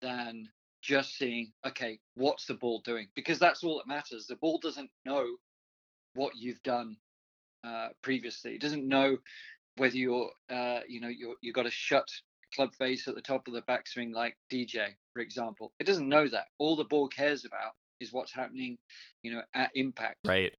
than 0.01 0.49
just 0.81 1.17
seeing, 1.17 1.53
okay, 1.65 1.99
what's 2.15 2.45
the 2.45 2.53
ball 2.53 2.81
doing? 2.83 3.07
Because 3.15 3.39
that's 3.39 3.63
all 3.63 3.77
that 3.77 3.87
matters. 3.87 4.27
The 4.27 4.35
ball 4.35 4.59
doesn't 4.61 4.89
know 5.05 5.25
what 6.13 6.33
you've 6.35 6.61
done 6.63 6.97
uh, 7.63 7.89
previously. 8.01 8.53
It 8.55 8.61
doesn't 8.61 8.87
know 8.87 9.17
whether 9.77 9.95
you're, 9.97 10.29
uh, 10.49 10.81
you 10.87 10.99
know, 10.99 11.07
you're, 11.07 11.35
you 11.41 11.53
got 11.53 11.65
a 11.65 11.71
shut 11.71 12.07
club 12.53 12.75
face 12.75 13.07
at 13.07 13.15
the 13.15 13.21
top 13.21 13.47
of 13.47 13.53
the 13.53 13.61
backswing 13.63 14.13
like 14.13 14.37
DJ, 14.51 14.89
for 15.13 15.21
example. 15.21 15.71
It 15.79 15.87
doesn't 15.87 16.09
know 16.09 16.27
that. 16.27 16.47
All 16.59 16.75
the 16.75 16.83
ball 16.83 17.07
cares 17.07 17.45
about 17.45 17.71
is 18.03 18.13
what's 18.13 18.33
happening, 18.33 18.77
you 19.23 19.33
know, 19.33 19.41
at 19.55 19.71
impact. 19.73 20.17
Right 20.27 20.53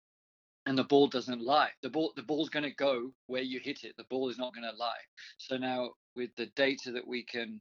and 0.67 0.79
the 0.79 0.85
ball 0.85 1.07
doesn't 1.07 1.43
lie. 1.43 1.71
The 1.83 1.91
ball 1.91 2.13
the 2.17 2.23
ball's 2.23 2.49
going 2.49 2.65
to 2.65 2.75
go 2.75 3.13
where 3.27 3.43
you 3.43 3.61
hit 3.61 3.85
it. 3.85 3.95
The 3.97 4.05
ball 4.05 4.29
is 4.29 4.39
not 4.39 4.55
going 4.55 4.69
to 4.71 4.77
lie. 4.77 5.05
So 5.39 5.57
now 5.57 5.91
with 6.17 6.31
the 6.37 6.47
data 6.47 6.93
that 6.93 7.07
we 7.07 7.25
can 7.25 7.61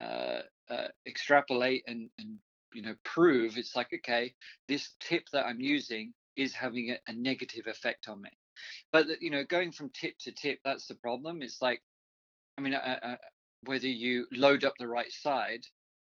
uh, 0.00 0.42
uh, 0.70 0.88
extrapolate 1.06 1.82
and, 1.86 2.10
and 2.18 2.36
you 2.72 2.82
know 2.82 2.94
prove, 3.04 3.56
it's 3.56 3.74
like 3.74 3.92
okay, 3.92 4.34
this 4.68 4.90
tip 5.00 5.24
that 5.32 5.46
I'm 5.46 5.60
using 5.60 6.12
is 6.36 6.54
having 6.54 6.90
a, 6.90 7.10
a 7.10 7.12
negative 7.14 7.66
effect 7.66 8.08
on 8.08 8.22
me. 8.22 8.30
But 8.92 9.06
you 9.20 9.30
know, 9.30 9.44
going 9.44 9.72
from 9.72 9.90
tip 9.90 10.14
to 10.20 10.32
tip, 10.32 10.60
that's 10.64 10.86
the 10.86 10.94
problem. 10.94 11.42
It's 11.42 11.60
like, 11.60 11.82
I 12.56 12.60
mean, 12.60 12.74
uh, 12.74 12.98
uh 13.02 13.16
whether 13.64 13.88
you 13.88 14.26
load 14.30 14.64
up 14.64 14.74
the 14.78 14.86
right 14.86 15.10
side, 15.10 15.64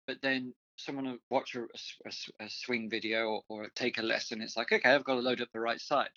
but 0.07 0.17
then 0.23 0.55
someone 0.77 1.07
will 1.07 1.19
watch 1.31 1.55
a, 1.55 1.63
a, 2.07 2.45
a 2.45 2.51
swing 2.51 2.91
video 2.91 3.27
or, 3.27 3.43
or, 3.49 3.69
take 3.75 3.99
a 3.99 4.03
lesson, 4.03 4.43
it's 4.43 4.57
like, 4.57 4.73
okay, 4.73 4.91
I've 4.91 5.05
got 5.05 5.15
to 5.15 5.21
load 5.21 5.41
up 5.41 5.49
the 5.53 5.61
right 5.61 5.81
side. 5.81 6.11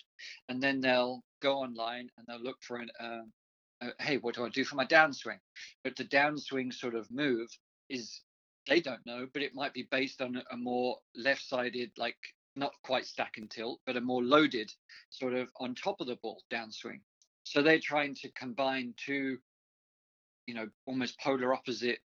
And 0.48 0.62
then 0.62 0.80
they'll 0.80 1.22
go 1.40 1.58
online 1.58 2.08
and 2.16 2.26
they'll 2.26 2.42
look 2.42 2.58
for 2.62 2.76
an, 2.76 2.88
uh, 3.00 3.90
hey, 4.00 4.16
what 4.16 4.34
do 4.34 4.44
I 4.44 4.48
do 4.48 4.64
for 4.64 4.76
my 4.76 4.86
downswing? 4.86 5.38
But 5.84 5.96
the 5.96 6.04
downswing 6.04 6.72
sort 6.72 6.94
of 6.94 7.10
move 7.10 7.48
is, 7.88 8.20
they 8.66 8.80
don't 8.80 9.04
know, 9.06 9.26
but 9.32 9.42
it 9.42 9.54
might 9.54 9.72
be 9.72 9.88
based 9.90 10.20
on 10.20 10.42
a 10.50 10.56
more 10.56 10.98
left 11.14 11.42
sided, 11.42 11.90
like 11.96 12.16
not 12.56 12.72
quite 12.82 13.06
stack 13.06 13.34
and 13.38 13.50
tilt, 13.50 13.80
but 13.86 13.96
a 13.96 14.00
more 14.00 14.22
loaded 14.22 14.70
sort 15.10 15.34
of 15.34 15.48
on 15.60 15.74
top 15.74 16.00
of 16.00 16.06
the 16.06 16.16
ball 16.16 16.42
downswing. 16.52 17.00
So 17.44 17.62
they're 17.62 17.80
trying 17.80 18.14
to 18.16 18.30
combine 18.32 18.94
two, 18.96 19.38
you 20.46 20.54
know, 20.54 20.68
almost 20.86 21.18
polar 21.20 21.54
opposite 21.54 22.00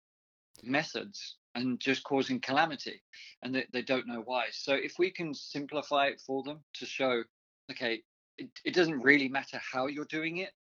methods 0.61 1.37
and 1.55 1.79
just 1.79 2.03
causing 2.03 2.39
calamity 2.39 3.01
and 3.43 3.53
they, 3.53 3.65
they 3.71 3.81
don't 3.81 4.07
know 4.07 4.21
why. 4.25 4.45
So 4.51 4.73
if 4.73 4.95
we 4.97 5.11
can 5.11 5.33
simplify 5.33 6.07
it 6.07 6.21
for 6.25 6.43
them 6.43 6.59
to 6.75 6.85
show 6.85 7.23
okay 7.71 8.01
it, 8.37 8.49
it 8.65 8.73
doesn't 8.73 9.01
really 9.01 9.29
matter 9.29 9.59
how 9.71 9.87
you're 9.87 10.05
doing 10.05 10.37
it 10.37 10.51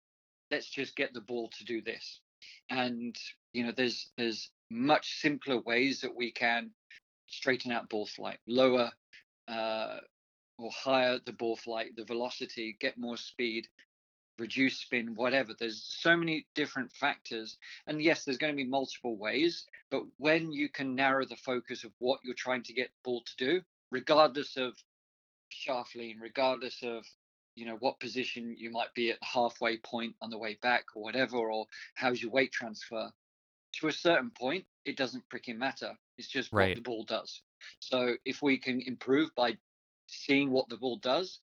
let's 0.53 0.69
just 0.69 0.95
get 0.95 1.15
the 1.15 1.21
ball 1.23 1.51
to 1.59 1.65
do 1.65 1.81
this. 1.81 2.21
And 2.71 3.17
you 3.53 3.65
know 3.65 3.73
there's 3.77 4.11
there's 4.17 4.51
much 4.71 5.21
simpler 5.21 5.61
ways 5.63 6.01
that 6.03 6.15
we 6.15 6.31
can 6.31 6.71
straighten 7.27 7.73
out 7.73 7.89
ball 7.89 8.07
flight. 8.07 8.39
Lower 8.47 8.91
uh, 9.49 9.97
or 10.59 10.71
higher 10.71 11.19
the 11.25 11.33
ball 11.33 11.57
flight 11.57 11.97
the 11.97 12.05
velocity 12.05 12.77
get 12.81 12.99
more 12.99 13.17
speed 13.17 13.67
reduce 14.39 14.79
spin, 14.79 15.15
whatever. 15.15 15.55
There's 15.59 15.83
so 15.83 16.17
many 16.17 16.47
different 16.55 16.93
factors. 16.93 17.57
And 17.87 18.03
yes, 18.03 18.25
there's 18.25 18.39
going 18.39 18.53
to 18.53 18.57
be 18.57 18.69
multiple 18.69 19.17
ways, 19.17 19.67
but 19.91 20.03
when 20.19 20.53
you 20.53 20.69
can 20.69 20.95
narrow 20.95 21.25
the 21.25 21.37
focus 21.37 21.85
of 21.85 21.93
what 21.99 22.21
you're 22.25 22.35
trying 22.35 22.63
to 22.65 22.73
get 22.73 22.89
the 22.89 23.11
ball 23.11 23.23
to 23.23 23.37
do, 23.37 23.63
regardless 23.91 24.57
of 24.57 24.75
shaft 25.49 25.95
lean, 25.95 26.19
regardless 26.21 26.83
of 26.83 27.05
you 27.55 27.67
know 27.67 27.77
what 27.81 28.01
position 28.01 28.57
you 28.59 28.71
might 28.71 28.95
be 28.95 29.11
at 29.11 29.21
the 29.21 29.27
halfway 29.27 29.77
point 29.77 30.15
on 30.23 30.31
the 30.31 30.39
way 30.39 30.59
back 30.63 30.85
or 30.95 31.03
whatever, 31.03 31.37
or 31.37 31.67
how's 31.95 32.23
your 32.23 32.31
weight 32.31 32.53
transfer, 32.53 33.11
to 33.75 33.89
a 33.89 33.93
certain 33.93 34.31
point, 34.31 34.65
it 34.85 34.97
doesn't 34.97 35.25
freaking 35.29 35.59
matter. 35.59 35.93
It's 36.19 36.29
just 36.29 36.53
right. 36.53 36.71
what 36.71 36.77
the 36.77 36.83
ball 36.83 37.05
does. 37.05 37.43
So 37.81 38.17
if 38.25 38.43
we 38.43 38.59
can 38.59 38.81
improve 38.83 39.35
by 39.35 39.57
seeing 40.07 40.51
what 40.51 40.69
the 40.69 40.77
ball 40.77 40.97
does, 40.97 41.41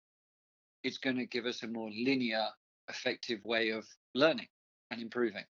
it's 0.84 0.98
going 0.98 1.18
to 1.18 1.26
give 1.26 1.46
us 1.46 1.64
a 1.64 1.68
more 1.68 1.90
linear 1.92 2.48
effective 2.90 3.44
way 3.46 3.70
of 3.70 3.88
learning 4.16 4.48
and 4.92 5.02
improving. 5.02 5.44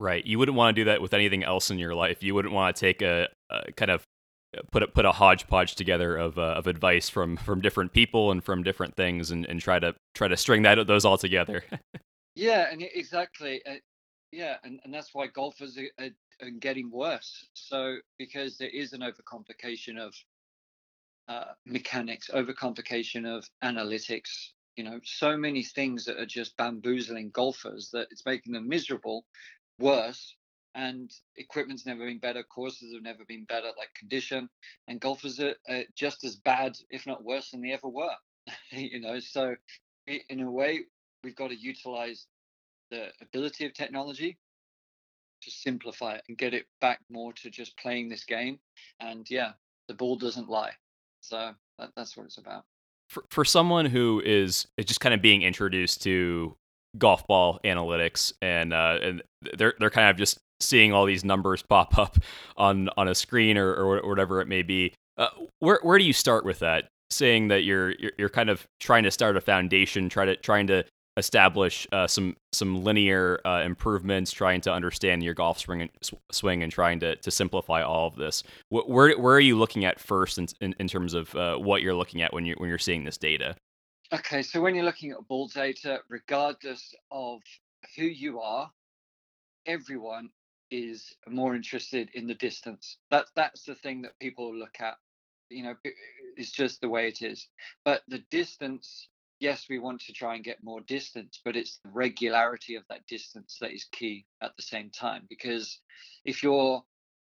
Right. 0.00 0.24
You 0.26 0.38
wouldn't 0.38 0.56
want 0.56 0.74
to 0.74 0.80
do 0.80 0.86
that 0.86 1.00
with 1.00 1.14
anything 1.14 1.44
else 1.44 1.70
in 1.70 1.78
your 1.78 1.94
life. 1.94 2.22
You 2.22 2.34
wouldn't 2.34 2.52
want 2.52 2.74
to 2.74 2.80
take 2.80 3.00
a, 3.02 3.28
a 3.50 3.72
kind 3.72 3.90
of 3.90 4.04
put 4.72 4.82
a, 4.82 4.88
put 4.88 5.04
a 5.04 5.12
hodgepodge 5.12 5.74
together 5.74 6.16
of 6.16 6.38
uh, 6.38 6.54
of 6.56 6.66
advice 6.66 7.08
from 7.08 7.36
from 7.36 7.60
different 7.60 7.92
people 7.92 8.30
and 8.30 8.42
from 8.42 8.62
different 8.62 8.96
things 8.96 9.30
and, 9.30 9.46
and 9.46 9.60
try 9.60 9.78
to 9.78 9.94
try 10.14 10.28
to 10.28 10.36
string 10.36 10.62
that 10.62 10.84
those 10.86 11.04
all 11.04 11.18
together. 11.18 11.62
yeah, 12.34 12.70
and 12.70 12.82
exactly. 12.82 13.62
Uh, 13.66 13.74
yeah, 14.32 14.56
and, 14.64 14.80
and 14.84 14.92
that's 14.92 15.14
why 15.14 15.28
golfers 15.28 15.78
are, 15.78 16.04
are, 16.04 16.10
are, 16.42 16.50
getting 16.50 16.90
worse. 16.90 17.46
So 17.54 17.98
because 18.18 18.58
there 18.58 18.70
is 18.70 18.92
an 18.92 19.00
overcomplication 19.00 19.96
of 19.96 20.12
uh, 21.28 21.52
mechanics, 21.66 22.30
overcomplication 22.34 23.26
of 23.26 23.48
analytics. 23.62 24.50
You 24.76 24.84
know, 24.84 25.00
so 25.04 25.36
many 25.36 25.62
things 25.62 26.04
that 26.04 26.18
are 26.18 26.26
just 26.26 26.56
bamboozling 26.56 27.30
golfers 27.30 27.90
that 27.92 28.08
it's 28.10 28.26
making 28.26 28.52
them 28.52 28.68
miserable, 28.68 29.24
worse, 29.78 30.34
and 30.74 31.10
equipment's 31.36 31.86
never 31.86 32.04
been 32.04 32.18
better, 32.18 32.42
courses 32.42 32.92
have 32.92 33.02
never 33.02 33.24
been 33.24 33.44
better, 33.44 33.68
like 33.78 33.94
condition, 33.96 34.48
and 34.88 35.00
golfers 35.00 35.38
are, 35.38 35.54
are 35.68 35.84
just 35.96 36.24
as 36.24 36.36
bad, 36.36 36.76
if 36.90 37.06
not 37.06 37.24
worse, 37.24 37.50
than 37.50 37.62
they 37.62 37.72
ever 37.72 37.88
were. 37.88 38.14
you 38.70 39.00
know, 39.00 39.20
so 39.20 39.54
in 40.06 40.40
a 40.40 40.50
way, 40.50 40.80
we've 41.22 41.36
got 41.36 41.48
to 41.48 41.56
utilize 41.56 42.26
the 42.90 43.08
ability 43.22 43.64
of 43.66 43.74
technology 43.74 44.36
to 45.42 45.50
simplify 45.50 46.14
it 46.14 46.24
and 46.28 46.38
get 46.38 46.54
it 46.54 46.66
back 46.80 47.00
more 47.10 47.32
to 47.32 47.50
just 47.50 47.76
playing 47.78 48.08
this 48.08 48.24
game. 48.24 48.58
And 49.00 49.28
yeah, 49.30 49.52
the 49.88 49.94
ball 49.94 50.16
doesn't 50.16 50.48
lie. 50.48 50.72
So 51.20 51.52
that, 51.78 51.90
that's 51.96 52.16
what 52.16 52.26
it's 52.26 52.38
about. 52.38 52.64
For, 53.08 53.24
for 53.30 53.44
someone 53.44 53.86
who 53.86 54.22
is, 54.24 54.66
just 54.84 55.00
kind 55.00 55.14
of 55.14 55.22
being 55.22 55.42
introduced 55.42 56.02
to 56.02 56.56
golf 56.98 57.26
ball 57.26 57.60
analytics 57.64 58.32
and 58.40 58.72
uh, 58.72 58.98
and 59.02 59.22
they're 59.56 59.74
they're 59.78 59.90
kind 59.90 60.10
of 60.10 60.16
just 60.16 60.38
seeing 60.60 60.92
all 60.92 61.04
these 61.04 61.24
numbers 61.24 61.62
pop 61.68 61.98
up 61.98 62.18
on 62.56 62.88
on 62.96 63.08
a 63.08 63.14
screen 63.14 63.58
or, 63.58 63.72
or 63.74 64.08
whatever 64.08 64.40
it 64.40 64.48
may 64.48 64.62
be. 64.62 64.92
Uh, 65.16 65.28
where 65.60 65.78
where 65.82 65.98
do 65.98 66.04
you 66.04 66.12
start 66.12 66.44
with 66.44 66.60
that? 66.60 66.88
Saying 67.10 67.48
that 67.48 67.64
you're, 67.64 67.92
you're 67.92 68.12
you're 68.18 68.28
kind 68.28 68.50
of 68.50 68.66
trying 68.80 69.04
to 69.04 69.10
start 69.10 69.36
a 69.36 69.40
foundation, 69.40 70.08
try 70.08 70.24
to 70.24 70.36
trying 70.36 70.66
to 70.68 70.84
establish 71.16 71.86
uh, 71.92 72.06
some 72.06 72.36
some 72.52 72.82
linear 72.82 73.40
uh, 73.44 73.62
improvements, 73.64 74.32
trying 74.32 74.60
to 74.62 74.72
understand 74.72 75.22
your 75.22 75.34
golf 75.34 75.58
swing 75.58 75.82
and, 75.82 75.90
swing, 76.30 76.62
and 76.62 76.72
trying 76.72 77.00
to, 77.00 77.16
to 77.16 77.30
simplify 77.30 77.82
all 77.82 78.08
of 78.08 78.16
this. 78.16 78.42
Where 78.68 79.16
where 79.18 79.34
are 79.34 79.40
you 79.40 79.56
looking 79.56 79.84
at 79.84 80.00
first 80.00 80.38
in 80.38 80.48
in, 80.60 80.74
in 80.78 80.88
terms 80.88 81.14
of 81.14 81.34
uh, 81.34 81.56
what 81.56 81.82
you're 81.82 81.94
looking 81.94 82.22
at 82.22 82.32
when 82.32 82.44
you 82.44 82.54
when 82.58 82.68
you're 82.68 82.78
seeing 82.78 83.04
this 83.04 83.18
data? 83.18 83.56
Okay, 84.12 84.42
so 84.42 84.60
when 84.60 84.74
you're 84.74 84.84
looking 84.84 85.10
at 85.10 85.26
ball 85.28 85.48
data, 85.48 86.00
regardless 86.08 86.94
of 87.10 87.40
who 87.96 88.04
you 88.04 88.40
are, 88.40 88.70
everyone 89.66 90.28
is 90.70 91.14
more 91.28 91.54
interested 91.54 92.10
in 92.14 92.26
the 92.26 92.34
distance. 92.34 92.98
That 93.10 93.26
that's 93.34 93.64
the 93.64 93.74
thing 93.74 94.02
that 94.02 94.18
people 94.18 94.54
look 94.54 94.80
at. 94.80 94.96
You 95.50 95.64
know, 95.64 95.74
it's 96.36 96.50
just 96.50 96.80
the 96.80 96.88
way 96.88 97.08
it 97.08 97.22
is. 97.22 97.48
But 97.84 98.02
the 98.08 98.22
distance, 98.30 99.08
yes, 99.44 99.66
we 99.68 99.78
want 99.78 100.00
to 100.00 100.12
try 100.14 100.34
and 100.34 100.42
get 100.42 100.64
more 100.64 100.80
distance, 100.80 101.38
but 101.44 101.54
it's 101.54 101.78
the 101.84 101.90
regularity 101.90 102.76
of 102.76 102.84
that 102.88 103.06
distance 103.06 103.58
that 103.60 103.72
is 103.72 103.84
key 103.92 104.24
at 104.42 104.56
the 104.56 104.62
same 104.62 104.88
time. 104.88 105.26
Because 105.28 105.80
if 106.24 106.42
you're, 106.42 106.82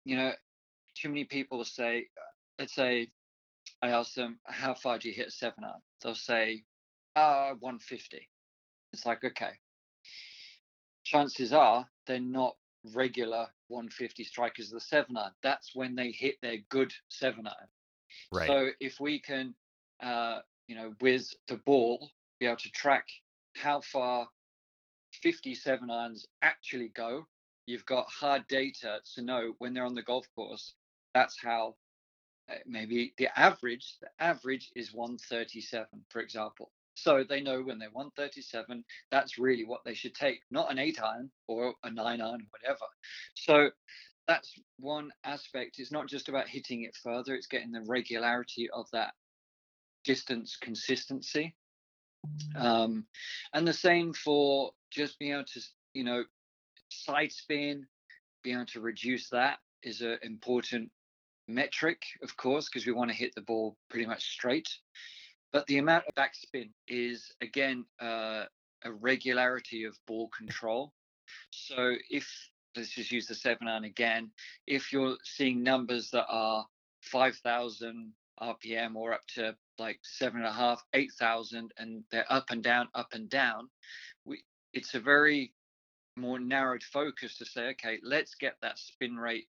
you 0.03 0.17
know, 0.17 0.33
too 0.93 1.07
many 1.07 1.23
people 1.23 1.63
say, 1.63 2.07
let's 2.59 2.75
say, 2.75 3.07
I 3.81 3.91
ask 3.91 4.13
them, 4.13 4.39
how 4.43 4.73
far 4.73 4.99
do 4.99 5.07
you 5.07 5.15
hit 5.15 5.29
a 5.29 5.31
seven 5.31 5.63
iron? 5.63 5.81
They'll 6.03 6.13
say, 6.13 6.65
uh, 7.15 7.53
150. 7.61 8.27
It's 8.91 9.05
like, 9.05 9.23
okay. 9.23 9.53
Chances 11.05 11.53
are 11.53 11.87
they're 12.07 12.19
not 12.19 12.57
regular 12.93 13.47
150 13.69 14.25
strikers 14.25 14.67
of 14.67 14.73
the 14.73 14.81
seven 14.81 15.15
iron. 15.15 15.31
That's 15.43 15.73
when 15.73 15.95
they 15.95 16.11
hit 16.11 16.35
their 16.41 16.57
good 16.67 16.91
seven 17.07 17.47
iron. 17.47 17.69
Right. 18.33 18.47
So 18.47 18.67
if 18.81 18.99
we 18.99 19.19
can, 19.21 19.55
uh, 20.03 20.39
you 20.71 20.77
know, 20.77 20.93
with 21.01 21.27
the 21.49 21.57
ball, 21.57 22.09
be 22.39 22.45
able 22.45 22.55
to 22.55 22.71
track 22.71 23.05
how 23.57 23.81
far 23.81 24.25
57 25.21 25.91
irons 25.91 26.25
actually 26.41 26.87
go, 26.95 27.27
you've 27.65 27.85
got 27.85 28.09
hard 28.09 28.47
data 28.47 28.99
to 29.15 29.21
know 29.21 29.51
when 29.57 29.73
they're 29.73 29.83
on 29.83 29.95
the 29.95 30.01
golf 30.01 30.25
course. 30.33 30.73
That's 31.13 31.37
how 31.43 31.75
uh, 32.49 32.55
maybe 32.65 33.13
the 33.17 33.27
average, 33.37 33.97
the 33.99 34.07
average 34.23 34.71
is 34.73 34.93
137, 34.93 35.87
for 36.07 36.21
example. 36.21 36.71
So 36.93 37.25
they 37.27 37.41
know 37.41 37.61
when 37.61 37.77
they're 37.77 37.89
137, 37.91 38.85
that's 39.11 39.37
really 39.37 39.65
what 39.65 39.81
they 39.83 39.93
should 39.93 40.15
take, 40.15 40.39
not 40.51 40.71
an 40.71 40.79
eight 40.79 41.01
iron 41.03 41.31
or 41.49 41.73
a 41.83 41.91
nine 41.91 42.21
iron, 42.21 42.47
whatever. 42.49 42.85
So 43.33 43.71
that's 44.25 44.53
one 44.79 45.11
aspect. 45.25 45.79
It's 45.79 45.91
not 45.91 46.07
just 46.07 46.29
about 46.29 46.47
hitting 46.47 46.83
it 46.83 46.95
further, 47.03 47.35
it's 47.35 47.47
getting 47.47 47.73
the 47.73 47.83
regularity 47.85 48.69
of 48.69 48.85
that 48.93 49.13
distance 50.03 50.57
consistency. 50.61 51.55
Um, 52.55 53.05
and 53.53 53.67
the 53.67 53.73
same 53.73 54.13
for 54.13 54.71
just 54.91 55.17
being 55.19 55.33
able 55.33 55.45
to, 55.45 55.61
you 55.93 56.03
know, 56.03 56.23
side 56.89 57.31
spin, 57.31 57.85
being 58.43 58.57
able 58.57 58.65
to 58.67 58.81
reduce 58.81 59.29
that 59.29 59.59
is 59.83 60.01
an 60.01 60.17
important 60.21 60.91
metric, 61.47 62.01
of 62.23 62.35
course, 62.37 62.69
because 62.69 62.85
we 62.85 62.93
want 62.93 63.09
to 63.09 63.17
hit 63.17 63.33
the 63.35 63.41
ball 63.41 63.77
pretty 63.89 64.05
much 64.05 64.23
straight. 64.31 64.69
But 65.51 65.65
the 65.67 65.79
amount 65.79 66.05
of 66.07 66.15
backspin 66.15 66.69
is 66.87 67.33
again 67.41 67.85
uh, 67.99 68.45
a 68.83 68.91
regularity 68.91 69.83
of 69.83 69.97
ball 70.07 70.29
control. 70.29 70.93
So 71.51 71.95
if 72.09 72.27
let's 72.75 72.89
just 72.89 73.11
use 73.11 73.27
the 73.27 73.35
seven 73.35 73.67
iron 73.67 73.83
again, 73.83 74.31
if 74.67 74.93
you're 74.93 75.17
seeing 75.23 75.61
numbers 75.61 76.09
that 76.11 76.25
are 76.29 76.65
5,000 77.01 78.13
RPM 78.41 78.95
or 78.95 79.13
up 79.13 79.21
to 79.35 79.55
like 79.81 79.99
seven 80.03 80.41
and 80.41 80.47
a 80.47 80.53
half, 80.53 80.81
eight 80.93 81.11
thousand, 81.19 81.73
and 81.77 82.03
they're 82.11 82.31
up 82.31 82.51
and 82.51 82.63
down, 82.63 82.87
up 82.95 83.09
and 83.13 83.29
down, 83.29 83.67
we, 84.23 84.43
it's 84.73 84.93
a 84.93 84.99
very 84.99 85.53
more 86.15 86.39
narrowed 86.39 86.83
focus 86.83 87.37
to 87.37 87.45
say, 87.45 87.69
okay, 87.69 87.99
let's 88.03 88.35
get 88.35 88.55
that 88.61 88.77
spin 88.77 89.17
rate 89.17 89.47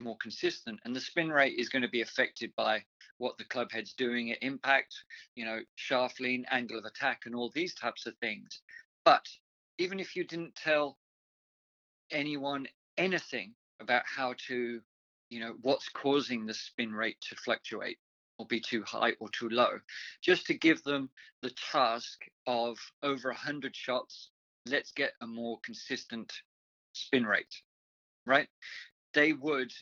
more 0.00 0.16
consistent. 0.20 0.80
And 0.84 0.94
the 0.94 1.00
spin 1.00 1.30
rate 1.30 1.58
is 1.58 1.68
going 1.68 1.82
to 1.82 1.88
be 1.88 2.02
affected 2.02 2.52
by 2.56 2.82
what 3.18 3.38
the 3.38 3.44
club 3.44 3.68
head's 3.70 3.92
doing 3.92 4.32
at 4.32 4.42
impact, 4.42 4.94
you 5.36 5.44
know, 5.44 5.60
shaft 5.76 6.20
lean, 6.20 6.44
angle 6.50 6.78
of 6.78 6.84
attack, 6.84 7.20
and 7.26 7.34
all 7.34 7.50
these 7.54 7.74
types 7.74 8.06
of 8.06 8.16
things. 8.16 8.62
But 9.04 9.26
even 9.78 10.00
if 10.00 10.16
you 10.16 10.24
didn't 10.24 10.54
tell 10.56 10.98
anyone 12.10 12.66
anything 12.98 13.54
about 13.80 14.02
how 14.04 14.34
to, 14.48 14.80
you 15.28 15.40
know, 15.40 15.54
what's 15.62 15.88
causing 15.90 16.46
the 16.46 16.54
spin 16.54 16.92
rate 16.92 17.18
to 17.28 17.36
fluctuate 17.36 17.98
be 18.46 18.60
too 18.60 18.82
high 18.82 19.12
or 19.20 19.28
too 19.30 19.48
low, 19.48 19.78
just 20.22 20.46
to 20.46 20.54
give 20.54 20.82
them 20.82 21.10
the 21.42 21.52
task 21.72 22.24
of 22.46 22.78
over 23.02 23.28
100 23.28 23.74
shots, 23.74 24.30
let's 24.66 24.92
get 24.92 25.12
a 25.22 25.26
more 25.26 25.58
consistent 25.64 26.32
spin 26.92 27.24
rate, 27.24 27.62
right? 28.26 28.48
They 29.14 29.32
would 29.32 29.72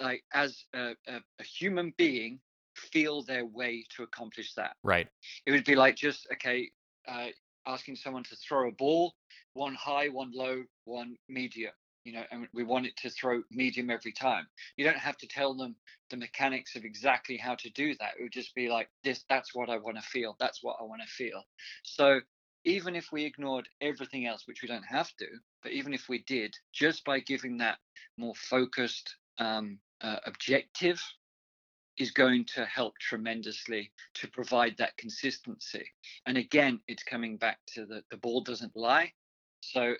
like 0.00 0.24
as 0.32 0.64
a, 0.74 0.94
a, 1.06 1.16
a 1.38 1.44
human 1.44 1.94
being 1.96 2.40
feel 2.74 3.22
their 3.22 3.44
way 3.46 3.84
to 3.96 4.02
accomplish 4.02 4.54
that. 4.54 4.76
Right. 4.82 5.08
It 5.46 5.52
would 5.52 5.64
be 5.64 5.76
like 5.76 5.96
just 5.96 6.26
okay, 6.32 6.70
uh, 7.08 7.28
asking 7.66 7.96
someone 7.96 8.24
to 8.24 8.36
throw 8.36 8.68
a 8.68 8.72
ball, 8.72 9.14
one 9.54 9.74
high, 9.74 10.08
one 10.08 10.32
low, 10.34 10.62
one 10.84 11.16
medium. 11.28 11.72
You 12.04 12.14
know, 12.14 12.22
and 12.30 12.48
we 12.52 12.64
want 12.64 12.86
it 12.86 12.96
to 12.98 13.10
throw 13.10 13.42
medium 13.50 13.90
every 13.90 14.12
time. 14.12 14.46
You 14.76 14.84
don't 14.84 14.98
have 14.98 15.16
to 15.18 15.28
tell 15.28 15.54
them 15.54 15.76
the 16.10 16.16
mechanics 16.16 16.74
of 16.74 16.84
exactly 16.84 17.36
how 17.36 17.54
to 17.56 17.70
do 17.70 17.94
that. 18.00 18.14
It 18.18 18.22
would 18.22 18.32
just 18.32 18.54
be 18.54 18.68
like 18.68 18.88
this. 19.04 19.24
That's 19.28 19.54
what 19.54 19.70
I 19.70 19.78
want 19.78 19.96
to 19.96 20.02
feel. 20.02 20.36
That's 20.40 20.62
what 20.62 20.76
I 20.80 20.84
want 20.84 21.02
to 21.02 21.08
feel. 21.08 21.44
So 21.84 22.20
even 22.64 22.96
if 22.96 23.10
we 23.12 23.24
ignored 23.24 23.68
everything 23.80 24.26
else, 24.26 24.42
which 24.46 24.62
we 24.62 24.68
don't 24.68 24.84
have 24.84 25.10
to, 25.18 25.26
but 25.62 25.72
even 25.72 25.94
if 25.94 26.08
we 26.08 26.22
did, 26.24 26.54
just 26.72 27.04
by 27.04 27.20
giving 27.20 27.58
that 27.58 27.78
more 28.16 28.34
focused 28.34 29.16
um, 29.38 29.78
uh, 30.00 30.16
objective 30.26 31.00
is 31.98 32.10
going 32.10 32.44
to 32.46 32.64
help 32.64 32.94
tremendously 32.98 33.92
to 34.14 34.28
provide 34.28 34.74
that 34.78 34.96
consistency. 34.96 35.84
And 36.26 36.38
again, 36.38 36.80
it's 36.88 37.02
coming 37.02 37.36
back 37.36 37.58
to 37.74 37.84
the, 37.86 38.02
the 38.10 38.16
ball 38.16 38.42
doesn't 38.42 38.76
lie. 38.76 39.12
So 39.60 39.94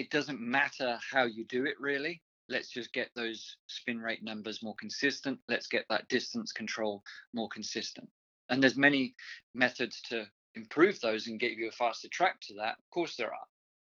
it 0.00 0.08
doesn't 0.08 0.40
matter 0.40 0.98
how 1.12 1.24
you 1.24 1.44
do 1.44 1.66
it 1.66 1.78
really. 1.78 2.22
Let's 2.48 2.70
just 2.70 2.90
get 2.94 3.10
those 3.14 3.58
spin 3.66 3.98
rate 3.98 4.24
numbers 4.24 4.62
more 4.62 4.74
consistent. 4.80 5.38
Let's 5.46 5.66
get 5.66 5.84
that 5.90 6.08
distance 6.08 6.52
control 6.52 7.02
more 7.34 7.50
consistent. 7.50 8.08
And 8.48 8.62
there's 8.62 8.78
many 8.78 9.14
methods 9.54 10.00
to 10.08 10.24
improve 10.54 10.98
those 11.02 11.26
and 11.26 11.38
get 11.38 11.52
you 11.52 11.68
a 11.68 11.72
faster 11.72 12.08
track 12.08 12.40
to 12.48 12.54
that. 12.54 12.78
Of 12.78 12.90
course 12.90 13.16
there 13.16 13.28
are. 13.28 13.46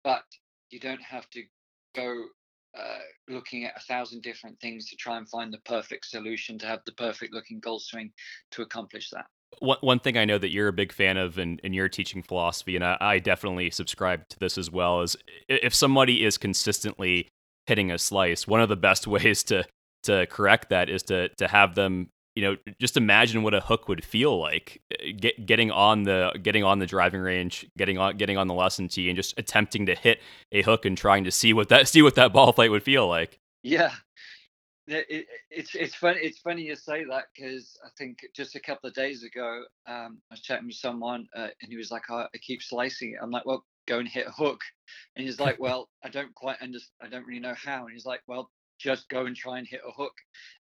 But 0.04 0.24
you 0.72 0.80
don't 0.80 1.04
have 1.04 1.30
to 1.30 1.44
go 1.94 2.26
uh, 2.76 2.98
looking 3.30 3.66
at 3.66 3.78
a 3.78 3.82
thousand 3.82 4.24
different 4.24 4.60
things 4.60 4.90
to 4.90 4.96
try 4.96 5.18
and 5.18 5.30
find 5.30 5.54
the 5.54 5.62
perfect 5.66 6.08
solution 6.08 6.58
to 6.58 6.66
have 6.66 6.82
the 6.88 6.94
perfect 6.94 7.32
looking 7.32 7.60
golf 7.60 7.84
swing 7.84 8.12
to 8.52 8.64
accomplish 8.64 9.12
that. 9.12 9.28
One, 9.60 9.78
one 9.82 10.00
thing 10.00 10.18
I 10.18 10.26
know 10.26 10.38
that 10.38 10.52
you're 10.52 10.68
a 10.68 10.74
big 10.74 10.92
fan 10.92 11.18
of 11.18 11.38
in, 11.38 11.60
in 11.64 11.74
your 11.74 11.90
teaching 11.90 12.24
philosophy, 12.24 12.76
and 12.76 12.84
I, 12.84 12.98
I 13.00 13.20
definitely 13.20 13.70
subscribe 13.70 14.28
to 14.30 14.40
this 14.40 14.58
as 14.58 14.72
well, 14.72 15.02
is 15.02 15.16
if 15.48 15.74
somebody 15.74 16.24
is 16.24 16.38
consistently 16.38 17.28
hitting 17.68 17.92
a 17.92 17.98
slice, 17.98 18.48
one 18.48 18.62
of 18.62 18.70
the 18.70 18.76
best 18.76 19.08
ways 19.08 19.44
to 19.44 19.66
to 20.04 20.26
correct 20.28 20.70
that 20.70 20.90
is 20.90 21.04
to 21.04 21.30
to 21.30 21.48
have 21.48 21.76
them 21.76 22.10
you 22.36 22.42
know 22.42 22.58
just 22.80 22.98
imagine 22.98 23.44
what 23.44 23.54
a 23.54 23.60
hook 23.60 23.88
would 23.88 24.04
feel 24.04 24.40
like 24.40 24.82
eh, 25.00 25.12
get, 25.12 25.46
getting 25.46 25.70
on 25.72 26.04
the 26.04 26.32
getting 26.42 26.64
on 26.64 26.80
the 26.80 26.86
driving 26.86 27.22
range 27.22 27.68
getting 27.78 27.98
on 27.98 28.18
getting 28.18 28.38
on 28.38 28.48
the 28.48 28.54
lesson 28.54 28.88
tee 28.88 29.10
and 29.10 29.16
just 29.16 29.38
attempting 29.38 29.86
to 29.86 29.96
hit 29.96 30.20
a 30.52 30.62
hook 30.62 30.86
and 30.86 30.98
trying 30.98 31.24
to 31.24 31.32
see 31.32 31.54
what 31.54 31.70
that 31.70 31.88
see 31.88 32.02
what 32.02 32.16
that 32.16 32.34
ball 32.34 32.52
flight 32.54 32.72
would 32.72 32.84
feel 32.84 33.08
like. 33.08 33.38
Yeah 33.64 33.92
it, 34.88 35.06
it, 35.10 35.28
it's 35.50 35.76
it's 35.76 35.96
funny 35.96 36.20
it's 36.22 36.40
funny 36.40 36.64
you 36.64 36.76
say 36.76 37.04
that 37.06 37.26
because 37.36 37.78
I 37.86 37.90
think 37.98 38.20
just 38.36 38.56
a 38.56 38.60
couple 38.60 38.88
of 38.88 38.96
days 38.96 39.24
ago 39.24 39.64
um, 39.88 40.22
I 40.30 40.34
was 40.34 40.42
chatting 40.42 40.68
with 40.68 40.76
someone 40.76 41.28
uh, 41.36 41.50
and 41.62 41.70
he 41.70 41.78
was 41.78 41.92
like 41.92 42.04
oh, 42.10 42.26
I 42.34 42.38
keep 42.40 42.62
slicing 42.62 43.12
it 43.12 43.20
I'm 43.22 43.32
like 43.32 43.46
well 43.46 43.66
go 43.88 44.00
and 44.00 44.08
hit 44.08 44.28
a 44.28 44.32
hook 44.32 44.62
and 45.16 45.26
he's 45.26 45.40
like 45.40 45.60
well 45.60 45.90
I 46.04 46.10
don't 46.10 46.34
quite 46.36 46.62
understand 46.62 46.92
I 47.02 47.08
don't 47.08 47.26
really 47.26 47.40
know 47.40 47.56
how 47.56 47.84
and 47.86 47.94
he's 47.94 48.06
like 48.06 48.22
well 48.28 48.50
just 48.82 49.08
go 49.10 49.26
and 49.26 49.36
try 49.36 49.60
and 49.60 49.68
hit 49.68 49.82
a 49.88 49.92
hook. 49.92 50.14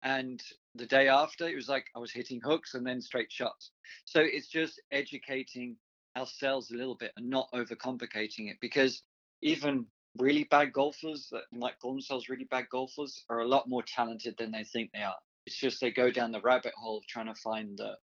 And 0.02 0.42
the 0.74 0.86
day 0.86 1.08
after, 1.08 1.48
it 1.48 1.54
was 1.54 1.68
like 1.68 1.86
I 1.94 2.00
was 2.00 2.10
hitting 2.10 2.40
hooks 2.42 2.74
and 2.74 2.86
then 2.86 3.00
straight 3.00 3.30
shots. 3.30 3.70
So 4.04 4.20
it's 4.20 4.48
just 4.48 4.80
educating 4.90 5.76
ourselves 6.16 6.70
a 6.70 6.76
little 6.76 6.96
bit 6.96 7.12
and 7.16 7.30
not 7.30 7.48
overcomplicating 7.54 8.50
it 8.50 8.56
because 8.60 9.02
even 9.42 9.86
really 10.18 10.44
bad 10.44 10.72
golfers 10.72 11.28
that 11.32 11.44
might 11.52 11.78
call 11.80 11.92
themselves 11.92 12.28
really 12.28 12.46
bad 12.50 12.68
golfers 12.70 13.24
are 13.30 13.40
a 13.40 13.48
lot 13.48 13.68
more 13.68 13.82
talented 13.82 14.34
than 14.38 14.50
they 14.50 14.64
think 14.64 14.90
they 14.92 15.02
are. 15.02 15.16
It's 15.46 15.56
just 15.56 15.80
they 15.80 15.90
go 15.90 16.10
down 16.10 16.32
the 16.32 16.40
rabbit 16.40 16.74
hole 16.76 17.02
trying 17.08 17.26
to 17.26 17.34
find 17.34 17.78
the 17.78 17.96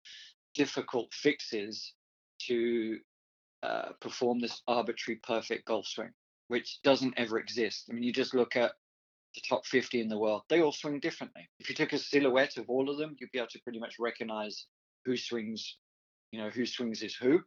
difficult 0.55 1.13
fixes 1.13 1.95
to 2.47 2.99
uh, 3.63 3.91
perform 4.01 4.41
this 4.41 4.63
arbitrary 4.69 5.21
perfect 5.27 5.67
golf 5.67 5.87
swing, 5.87 6.11
which 6.49 6.81
doesn't 6.83 7.15
ever 7.17 7.39
exist. 7.39 7.87
I 7.91 7.95
mean, 7.95 8.03
you 8.03 8.13
just 8.13 8.35
look 8.35 8.57
at 8.57 8.73
the 9.35 9.41
top 9.49 9.67
50 9.67 10.01
in 10.01 10.09
the 10.09 10.19
world, 10.19 10.43
they 10.49 10.61
all 10.61 10.73
swing 10.73 11.01
differently. 11.01 11.49
If 11.59 11.69
you 11.69 11.75
took 11.75 11.93
a 11.93 11.99
silhouette 11.99 12.57
of 12.59 12.69
all 12.69 12.91
of 12.91 12.99
them, 12.99 13.17
you'd 13.19 13.33
be 13.33 13.39
able 13.39 13.49
to 13.49 13.61
pretty 13.61 13.79
much 13.79 13.97
recognize 13.99 14.67
who 15.05 15.17
swings, 15.17 15.79
you 16.33 16.41
know, 16.41 16.51
who 16.51 16.67
swings 16.67 17.03
is 17.03 17.15
who. 17.15 17.41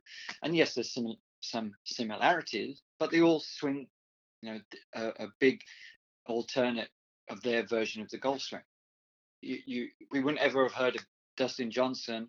And 0.43 0.55
yes, 0.55 0.73
there's 0.73 0.93
some 0.93 1.15
some 1.41 1.73
similarities, 1.83 2.81
but 2.99 3.11
they 3.11 3.21
all 3.21 3.39
swing, 3.39 3.87
you 4.41 4.53
know, 4.53 4.59
a, 4.93 5.23
a 5.23 5.27
big 5.39 5.61
alternate 6.25 6.89
of 7.29 7.41
their 7.41 7.65
version 7.65 8.01
of 8.01 8.09
the 8.09 8.17
golf 8.17 8.41
swing. 8.41 8.61
You, 9.41 9.57
you, 9.65 9.87
we 10.11 10.21
wouldn't 10.21 10.41
ever 10.41 10.63
have 10.63 10.73
heard 10.73 10.95
of 10.95 11.05
Dustin 11.37 11.71
Johnson 11.71 12.27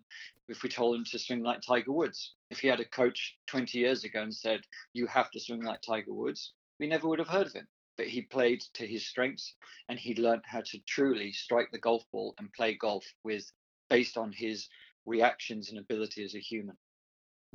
if 0.49 0.63
we 0.63 0.69
told 0.69 0.95
him 0.95 1.05
to 1.05 1.19
swing 1.19 1.43
like 1.43 1.61
Tiger 1.61 1.91
Woods. 1.91 2.35
If 2.49 2.59
he 2.59 2.67
had 2.67 2.79
a 2.79 2.85
coach 2.85 3.37
20 3.47 3.77
years 3.77 4.03
ago 4.03 4.21
and 4.21 4.33
said, 4.33 4.61
you 4.93 5.07
have 5.07 5.31
to 5.31 5.39
swing 5.39 5.63
like 5.63 5.81
Tiger 5.81 6.13
Woods, 6.13 6.53
we 6.79 6.87
never 6.87 7.07
would 7.07 7.19
have 7.19 7.27
heard 7.27 7.47
of 7.47 7.53
him 7.53 7.67
but 7.97 8.07
he 8.07 8.21
played 8.21 8.61
to 8.75 8.87
his 8.87 9.07
strengths 9.07 9.55
and 9.89 9.99
he 9.99 10.15
learned 10.15 10.43
how 10.45 10.61
to 10.61 10.79
truly 10.87 11.31
strike 11.33 11.69
the 11.71 11.79
golf 11.79 12.03
ball 12.11 12.35
and 12.37 12.53
play 12.53 12.75
golf 12.75 13.03
with 13.23 13.51
based 13.89 14.17
on 14.17 14.31
his 14.31 14.69
reactions 15.05 15.69
and 15.69 15.79
ability 15.79 16.23
as 16.23 16.35
a 16.35 16.39
human. 16.39 16.77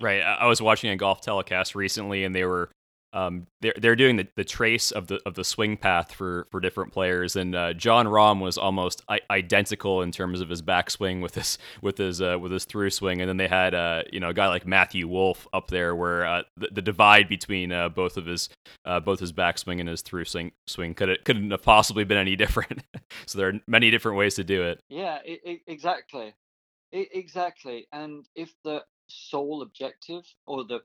Right. 0.01 0.21
I 0.21 0.47
was 0.47 0.61
watching 0.61 0.91
a 0.91 0.97
golf 0.97 1.21
telecast 1.21 1.75
recently 1.75 2.25
and 2.25 2.35
they 2.35 2.45
were 2.45 2.71
um, 3.13 3.47
they're 3.61 3.75
they're 3.79 3.97
doing 3.97 4.17
the, 4.17 4.27
the 4.37 4.45
trace 4.45 4.91
of 4.91 5.07
the 5.07 5.21
of 5.27 5.35
the 5.35 5.45
swing 5.45 5.77
path 5.77 6.13
for 6.13 6.47
for 6.51 6.61
different 6.61 6.93
players, 6.93 7.37
and 7.37 7.55
uh, 7.55 7.75
Jon 7.75 8.07
Rahm 8.07 8.41
was 8.41 8.57
almost 8.57 9.03
I- 9.09 9.21
identical 9.31 10.01
in 10.03 10.13
terms 10.13 10.41
of 10.41 10.49
his 10.49 10.63
backswing 10.63 11.21
with 11.21 11.35
his 11.35 11.59
with 11.83 11.99
his 11.99 12.23
uh, 12.23 12.39
with 12.41 12.53
his 12.53 12.65
through 12.65 12.91
swing, 12.91 13.21
and 13.21 13.29
then 13.29 13.37
they 13.37 13.49
had 13.49 13.75
uh, 13.75 14.03
you 14.11 14.21
know 14.21 14.31
a 14.31 14.35
guy 14.35 14.49
like 14.49 14.67
Matthew 14.67 15.07
Wolff 15.07 15.47
up 15.53 15.69
there 15.69 15.95
where 15.95 16.25
uh, 16.27 16.43
the, 16.57 16.69
the 16.73 16.83
divide 16.83 17.29
between 17.29 17.71
uh, 17.71 17.91
both 17.91 18.17
of 18.17 18.25
his 18.25 18.49
uh, 18.87 19.01
both 19.01 19.21
his 19.21 19.33
backswing 19.33 19.81
and 19.81 19.89
his 19.89 20.01
through 20.01 20.25
swing 20.25 20.53
swing 20.67 20.95
could 20.95 21.11
it 21.11 21.25
couldn't 21.25 21.51
have 21.51 21.63
possibly 21.63 22.05
been 22.05 22.19
any 22.19 22.37
different. 22.37 22.83
so 23.27 23.39
there 23.39 23.49
are 23.49 23.61
many 23.67 23.91
different 23.91 24.17
ways 24.17 24.37
to 24.37 24.45
do 24.45 24.63
it. 24.63 24.81
Yeah, 24.89 25.19
it, 25.25 25.41
it, 25.45 25.61
exactly, 25.67 26.35
it, 26.93 27.09
exactly, 27.13 27.87
and 27.93 28.27
if 28.35 28.55
the 28.65 28.85
sole 29.09 29.61
objective 29.61 30.25
or 30.47 30.65
the 30.65 30.81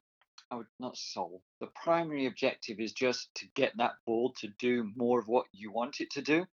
I 0.49 0.55
would 0.55 0.67
not 0.79 0.97
soul. 0.97 1.41
The 1.59 1.67
primary 1.83 2.25
objective 2.25 2.79
is 2.79 2.93
just 2.93 3.29
to 3.36 3.45
get 3.55 3.73
that 3.77 3.93
ball 4.05 4.33
to 4.39 4.47
do 4.60 4.89
more 4.95 5.19
of 5.19 5.27
what 5.27 5.45
you 5.51 5.71
want 5.71 5.99
it 5.99 6.10
to 6.12 6.21
do 6.21 6.45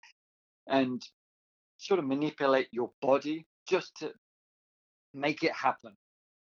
and 0.67 1.01
sort 1.77 1.99
of 1.99 2.05
manipulate 2.05 2.67
your 2.71 2.91
body 3.01 3.45
just 3.67 3.95
to 3.97 4.11
make 5.13 5.43
it 5.43 5.53
happen. 5.53 5.95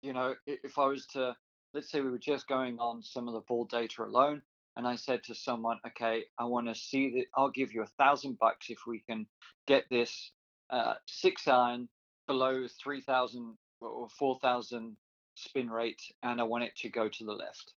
You 0.01 0.13
know, 0.13 0.35
if 0.47 0.77
I 0.77 0.85
was 0.85 1.05
to, 1.07 1.35
let's 1.73 1.91
say 1.91 2.01
we 2.01 2.09
were 2.09 2.17
just 2.17 2.47
going 2.47 2.79
on 2.79 3.03
some 3.03 3.27
of 3.27 3.33
the 3.33 3.41
ball 3.41 3.65
data 3.65 4.03
alone, 4.03 4.41
and 4.77 4.87
I 4.87 4.95
said 4.95 5.23
to 5.25 5.35
someone, 5.35 5.79
okay, 5.87 6.23
I 6.37 6.45
want 6.45 6.67
to 6.67 6.75
see 6.75 7.11
that 7.15 7.25
I'll 7.35 7.51
give 7.51 7.73
you 7.73 7.83
a 7.83 8.03
thousand 8.03 8.37
bucks 8.39 8.69
if 8.69 8.79
we 8.85 8.99
can 9.07 9.25
get 9.67 9.85
this 9.89 10.31
uh, 10.69 10.95
six 11.05 11.47
iron 11.47 11.87
below 12.27 12.67
3,000 12.83 13.55
or 13.81 14.07
4,000 14.17 14.97
spin 15.35 15.69
rate 15.69 16.01
and 16.23 16.39
I 16.39 16.43
want 16.43 16.63
it 16.63 16.75
to 16.77 16.89
go 16.89 17.09
to 17.09 17.23
the 17.23 17.33
left. 17.33 17.73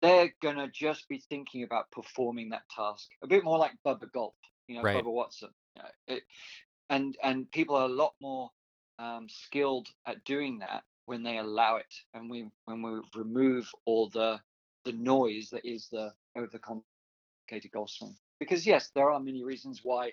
They're 0.00 0.34
gonna 0.42 0.68
just 0.68 1.08
be 1.08 1.22
thinking 1.28 1.64
about 1.64 1.90
performing 1.90 2.50
that 2.50 2.68
task 2.74 3.08
a 3.22 3.26
bit 3.26 3.44
more 3.44 3.58
like 3.58 3.72
Bubba 3.84 4.10
Golf, 4.12 4.34
you 4.66 4.76
know, 4.76 4.82
right. 4.82 5.02
Bubba 5.02 5.12
Watson. 5.12 5.50
You 5.76 5.82
know, 5.82 5.88
it, 6.06 6.22
and 6.90 7.16
and 7.22 7.50
people 7.50 7.76
are 7.76 7.86
a 7.86 7.92
lot 7.92 8.14
more 8.20 8.50
um, 8.98 9.28
skilled 9.28 9.88
at 10.06 10.24
doing 10.24 10.58
that 10.60 10.84
when 11.06 11.22
they 11.22 11.38
allow 11.38 11.76
it, 11.76 11.94
and 12.14 12.30
we 12.30 12.48
when 12.66 12.82
we 12.82 13.00
remove 13.14 13.68
all 13.84 14.08
the 14.08 14.40
the 14.84 14.92
noise 14.92 15.50
that 15.50 15.64
is 15.64 15.88
the 15.90 16.12
overcomplicated 16.36 17.72
golf 17.72 17.90
swing. 17.90 18.16
Because 18.38 18.66
yes, 18.66 18.90
there 18.94 19.10
are 19.10 19.20
many 19.20 19.42
reasons 19.42 19.80
why 19.82 20.12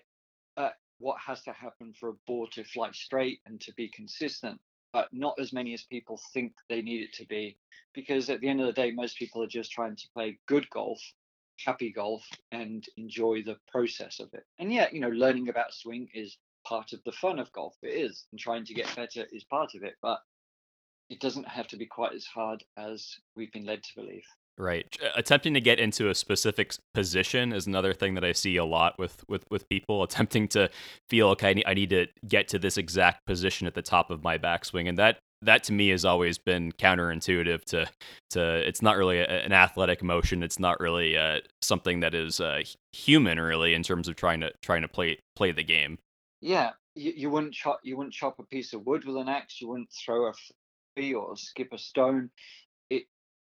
uh, 0.58 0.70
what 1.00 1.18
has 1.26 1.44
to 1.44 1.52
happen 1.54 1.94
for 1.94 2.10
a 2.10 2.14
ball 2.26 2.48
to 2.48 2.64
fly 2.64 2.90
straight 2.92 3.40
and 3.46 3.62
to 3.62 3.74
be 3.74 3.88
consistent 3.90 4.60
but 4.96 5.10
not 5.12 5.38
as 5.38 5.52
many 5.52 5.74
as 5.74 5.84
people 5.84 6.18
think 6.34 6.54
they 6.70 6.82
need 6.82 7.02
it 7.02 7.12
to 7.12 7.26
be. 7.26 7.58
Because 7.94 8.30
at 8.30 8.40
the 8.40 8.48
end 8.48 8.62
of 8.62 8.68
the 8.68 8.72
day, 8.72 8.92
most 8.92 9.18
people 9.18 9.44
are 9.44 9.48
just 9.48 9.70
trying 9.70 9.98
to 9.98 10.08
play 10.14 10.40
good 10.48 10.70
golf, 10.70 11.02
happy 11.66 11.92
golf, 11.92 12.26
and 12.54 12.86
enjoy 12.96 13.44
the 13.44 13.58
process 13.70 14.22
of 14.22 14.34
it. 14.34 14.46
And 14.58 14.72
yeah, 14.72 14.88
you 14.94 15.02
know, 15.02 15.10
learning 15.10 15.50
about 15.50 15.74
swing 15.74 16.08
is 16.14 16.38
part 16.66 16.94
of 16.94 17.04
the 17.04 17.12
fun 17.12 17.40
of 17.40 17.52
golf. 17.52 17.76
It 17.84 17.90
is, 17.90 18.24
and 18.32 18.40
trying 18.40 18.64
to 18.64 18.74
get 18.74 18.96
better 18.96 19.26
is 19.34 19.44
part 19.44 19.76
of 19.76 19.84
it. 19.84 19.96
But 20.02 20.20
it 21.10 21.20
doesn't 21.20 21.50
have 21.50 21.68
to 21.68 21.78
be 21.78 21.86
quite 21.86 22.14
as 22.14 22.26
hard 22.26 22.64
as 22.78 23.18
we've 23.36 23.52
been 23.52 23.66
led 23.66 23.84
to 23.84 23.96
believe. 23.98 24.24
Right. 24.58 24.86
Attempting 25.16 25.54
to 25.56 25.62
get 25.62 25.80
into 25.82 26.10
a 26.10 26.16
specific 26.16 26.76
position 26.94 27.52
is 27.52 27.68
another 27.68 27.94
thing 27.94 28.14
that 28.16 28.24
I 28.24 28.32
see 28.32 28.56
a 28.56 28.64
lot 28.64 28.98
with 28.98 29.24
with 29.28 29.44
with 29.52 29.68
people 29.68 30.02
attempting 30.04 30.48
to 30.50 30.70
feel 31.10 31.28
okay. 31.30 31.62
I 31.66 31.74
need, 31.74 31.90
to 31.90 32.08
get 32.28 32.48
to 32.50 32.60
this 32.60 32.78
exact 32.78 33.26
position 33.26 33.68
at 33.68 33.76
the 33.76 33.82
top 33.82 34.10
of 34.10 34.24
my 34.24 34.38
backswing, 34.38 34.88
and 34.88 34.98
that 34.98 35.20
that 35.42 35.64
to 35.66 35.74
me 35.74 35.90
has 35.90 36.06
always 36.06 36.38
been 36.38 36.72
counterintuitive 36.74 37.64
to 37.66 37.88
to 38.32 38.68
it's 38.68 38.82
not 38.82 38.98
really 38.98 39.20
a, 39.20 39.26
an 39.26 39.52
athletic 39.52 40.04
motion 40.04 40.44
it's 40.44 40.60
not 40.60 40.80
really 40.80 41.18
uh, 41.18 41.40
something 41.62 42.00
that 42.00 42.14
is 42.14 42.40
uh, 42.40 42.62
human 42.94 43.40
really 43.40 43.74
in 43.74 43.84
terms 43.84 44.08
of 44.08 44.16
trying 44.16 44.42
to 44.42 44.52
trying 44.62 44.82
to 44.82 44.88
play 44.88 45.18
play 45.36 45.52
the 45.52 45.64
game 45.64 45.98
yeah 46.42 46.72
you, 46.96 47.14
you 47.16 47.30
wouldn't 47.30 47.54
chop 47.54 47.80
you 47.84 47.96
wouldn't 47.98 48.14
chop 48.14 48.40
a 48.40 48.44
piece 48.44 48.74
of 48.74 48.86
wood 48.86 49.06
with 49.06 49.18
an 49.18 49.30
axe 49.30 49.62
you 49.62 49.68
wouldn't 49.68 49.92
throw 49.92 50.28
a 50.28 50.34
fee 50.96 51.14
or 51.14 51.36
skip 51.36 51.70
a 51.74 51.78
stone 51.78 52.30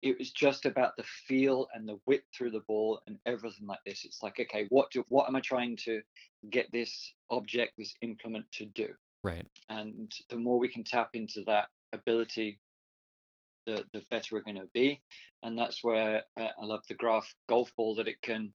it 0.04 0.18
was 0.18 0.30
just 0.30 0.66
about 0.66 0.96
the 0.96 1.04
feel 1.26 1.66
and 1.74 1.88
the 1.88 1.98
width 2.06 2.26
through 2.36 2.50
the 2.50 2.62
ball 2.68 3.00
and 3.06 3.18
everything 3.24 3.66
like 3.66 3.78
this. 3.86 4.04
It's 4.04 4.22
like, 4.22 4.38
okay, 4.38 4.66
what 4.68 4.90
do 4.90 5.02
what 5.08 5.26
am 5.26 5.34
I 5.34 5.40
trying 5.40 5.78
to 5.84 6.02
get 6.50 6.70
this 6.70 7.14
object, 7.30 7.72
this 7.78 7.94
implement 8.02 8.44
to 8.52 8.66
do? 8.66 8.88
Right. 9.22 9.46
And 9.70 10.12
the 10.28 10.36
more 10.36 10.58
we 10.58 10.68
can 10.68 10.84
tap 10.84 11.10
into 11.14 11.42
that 11.46 11.68
ability, 11.94 12.60
the 13.66 13.84
the 13.94 14.02
better 14.10 14.34
we're 14.34 14.42
going 14.42 14.56
to 14.60 14.68
be. 14.74 15.00
And 15.42 15.58
that's 15.58 15.82
where 15.82 16.22
uh, 16.38 16.48
I 16.60 16.64
love 16.64 16.82
the 16.86 16.94
Graff 16.94 17.34
golf 17.48 17.72
ball 17.74 17.94
that 17.94 18.08
it 18.08 18.20
can 18.20 18.52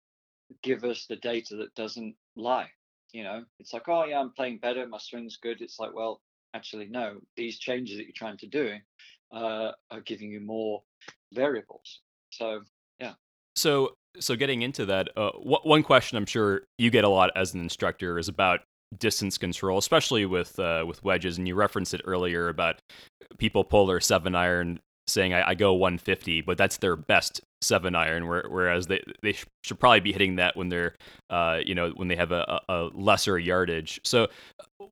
give 0.62 0.84
us 0.84 1.08
the 1.08 1.16
data 1.16 1.56
that 1.58 1.74
doesn't 1.74 2.16
lie. 2.36 2.70
You 3.12 3.24
know, 3.24 3.44
it's 3.60 3.74
like, 3.74 3.90
oh 3.90 4.06
yeah, 4.06 4.20
I'm 4.20 4.34
playing 4.34 4.60
better, 4.60 4.88
my 4.88 5.00
swing's 5.00 5.38
good. 5.38 5.62
It's 5.62 5.80
like, 5.80 5.96
well, 5.96 6.22
actually, 6.54 6.90
no, 6.90 7.18
these 7.36 7.58
changes 7.58 7.98
that 7.98 8.04
you're 8.04 8.14
trying 8.16 8.38
to 8.38 8.48
do 8.48 8.76
uh, 9.32 9.72
are 9.90 10.02
giving 10.06 10.30
you 10.30 10.42
more 10.42 10.84
variables. 11.34 12.02
So 12.30 12.62
yeah. 13.00 13.14
So 13.56 13.94
so 14.20 14.36
getting 14.36 14.62
into 14.62 14.86
that, 14.88 15.10
uh, 15.16 15.32
wh- 15.32 15.66
one 15.66 15.84
question 15.84 16.18
I'm 16.18 16.26
sure 16.26 16.64
you 16.78 16.90
get 16.90 17.04
a 17.04 17.10
lot 17.10 17.32
as 17.36 17.54
an 17.54 17.62
instructor 17.62 18.18
is 18.18 18.28
about 18.28 18.62
distance 18.98 19.38
control, 19.38 19.78
especially 19.78 20.26
with 20.26 20.58
uh, 20.60 20.84
with 20.88 21.04
wedges. 21.04 21.38
And 21.38 21.48
you 21.48 21.56
referenced 21.56 21.94
it 21.94 22.02
earlier 22.06 22.50
about 22.50 22.82
people 23.38 23.64
pull 23.64 23.86
their 23.86 24.00
seven 24.00 24.36
iron 24.36 24.80
saying 25.10 25.34
I, 25.34 25.50
I 25.50 25.56
go 25.56 25.74
150, 25.74 26.42
but 26.42 26.58
that's 26.58 26.78
their 26.78 26.96
best 26.96 27.42
seven 27.62 27.94
iron. 27.96 28.28
whereas 28.28 28.88
they 28.88 29.04
they 29.22 29.36
should 29.64 29.80
probably 29.80 30.00
be 30.00 30.14
hitting 30.14 30.38
that 30.38 30.56
when 30.56 30.70
they're 30.70 30.96
uh, 31.30 31.60
you 31.66 31.76
know 31.76 31.90
when 31.96 32.08
they 32.08 32.16
have 32.16 32.32
a, 32.32 32.62
a 32.70 32.90
lesser 32.94 33.38
yardage. 33.38 34.00
So 34.04 34.28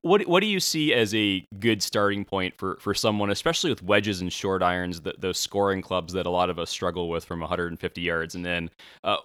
what 0.02 0.26
what 0.26 0.40
do 0.40 0.46
you 0.46 0.60
see 0.60 0.92
as 0.94 1.14
a 1.14 1.44
good 1.58 1.82
starting 1.82 2.24
point 2.24 2.54
for 2.58 2.76
for 2.80 2.94
someone, 2.94 3.30
especially 3.30 3.70
with 3.70 3.82
wedges 3.82 4.20
and 4.20 4.32
short 4.32 4.62
irons, 4.62 5.00
the, 5.00 5.14
those 5.18 5.38
scoring 5.38 5.82
clubs 5.82 6.12
that 6.12 6.26
a 6.26 6.30
lot 6.30 6.50
of 6.50 6.58
us 6.58 6.70
struggle 6.70 7.08
with 7.08 7.24
from 7.24 7.40
150 7.40 8.00
yards? 8.00 8.34
And 8.34 8.44
then 8.44 8.70
uh, 9.04 9.16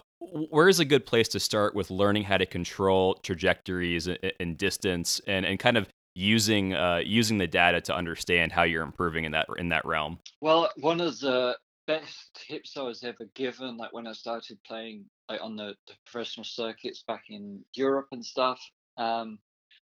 where 0.50 0.68
is 0.68 0.80
a 0.80 0.84
good 0.84 1.06
place 1.06 1.28
to 1.28 1.40
start 1.40 1.74
with 1.74 1.90
learning 1.90 2.24
how 2.24 2.38
to 2.38 2.46
control 2.46 3.14
trajectories 3.22 4.08
and, 4.40 4.56
distance 4.56 5.20
and, 5.26 5.44
and 5.44 5.58
kind 5.58 5.76
of 5.76 5.88
using 6.14 6.74
uh, 6.74 7.00
using 7.04 7.38
the 7.38 7.46
data 7.46 7.80
to 7.82 7.94
understand 7.94 8.52
how 8.52 8.62
you're 8.62 8.82
improving 8.82 9.24
in 9.24 9.32
that 9.32 9.46
in 9.58 9.68
that 9.70 9.84
realm? 9.84 10.18
Well, 10.40 10.70
one 10.76 11.00
of 11.00 11.18
the 11.20 11.56
best 11.86 12.40
tips 12.48 12.76
I 12.76 12.82
was 12.82 13.02
ever 13.04 13.26
given, 13.34 13.76
like 13.76 13.92
when 13.92 14.06
I 14.06 14.12
started 14.12 14.58
playing 14.66 15.04
like 15.28 15.40
on 15.42 15.56
the, 15.56 15.74
the 15.86 15.94
professional 16.06 16.44
circuits 16.44 17.04
back 17.06 17.24
in 17.28 17.64
Europe 17.74 18.08
and 18.12 18.24
stuff, 18.24 18.60
um, 18.96 19.38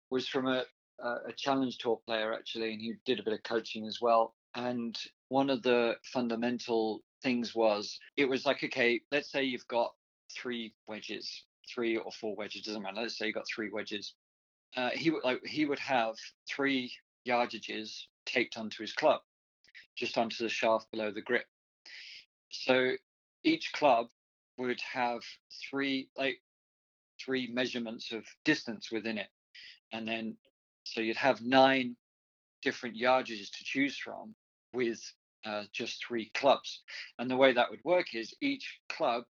was 0.10 0.28
from 0.28 0.48
a, 0.48 0.64
a 1.00 1.34
challenge 1.36 1.78
tour 1.78 2.00
player 2.06 2.34
actually, 2.34 2.74
and 2.74 2.82
he 2.82 2.94
did 3.06 3.20
a 3.20 3.24
bit 3.24 3.34
of 3.34 3.44
coaching 3.44 3.86
as 3.86 4.00
well. 4.02 4.34
And 4.56 4.98
one 5.30 5.50
of 5.50 5.62
the 5.64 5.96
fundamental 6.14 7.02
things 7.22 7.54
was 7.54 8.00
it 8.18 8.26
was 8.26 8.46
like, 8.46 8.64
okay, 8.64 9.02
let's 9.12 9.32
say 9.32 9.44
you've 9.44 9.68
got 9.68 9.92
three 10.34 10.74
wedges, 10.88 11.44
three 11.74 11.98
or 11.98 12.12
four 12.12 12.36
wedges, 12.36 12.62
doesn't 12.62 12.82
matter. 12.82 13.02
Let's 13.02 13.18
say 13.18 13.28
you 13.28 13.34
got 13.34 13.48
three 13.54 13.70
wedges. 13.70 14.14
Uh, 14.76 14.90
he 14.94 15.10
would 15.10 15.24
like 15.24 15.46
he 15.46 15.66
would 15.66 15.80
have 15.80 16.16
three 16.50 16.92
yardages 17.28 18.04
taped 18.26 18.58
onto 18.58 18.84
his 18.84 18.94
club, 18.94 19.22
just 19.98 20.18
onto 20.18 20.44
the 20.44 20.50
shaft 20.50 20.90
below 20.92 21.12
the 21.12 21.22
grip. 21.22 21.46
So 22.50 22.92
each 23.44 23.72
club 23.74 24.08
would 24.58 24.80
have 24.94 25.22
three 25.70 26.10
like 26.18 26.42
three 27.24 27.50
measurements 27.54 28.12
of 28.12 28.26
distance 28.44 28.92
within 28.92 29.18
it, 29.18 29.30
and 29.94 30.08
then 30.08 30.38
so 30.84 31.02
you'd 31.02 31.18
have 31.18 31.42
nine 31.42 31.96
different 32.62 32.96
yardages 32.98 33.50
to 33.52 33.64
choose 33.64 33.98
from 33.98 34.36
with 34.74 35.00
uh, 35.46 35.64
just 35.74 36.04
three 36.06 36.32
clubs. 36.36 36.82
And 37.20 37.30
the 37.30 37.38
way 37.38 37.54
that 37.54 37.70
would 37.70 37.84
work 37.86 38.16
is 38.16 38.34
each 38.42 38.80
club 38.90 39.24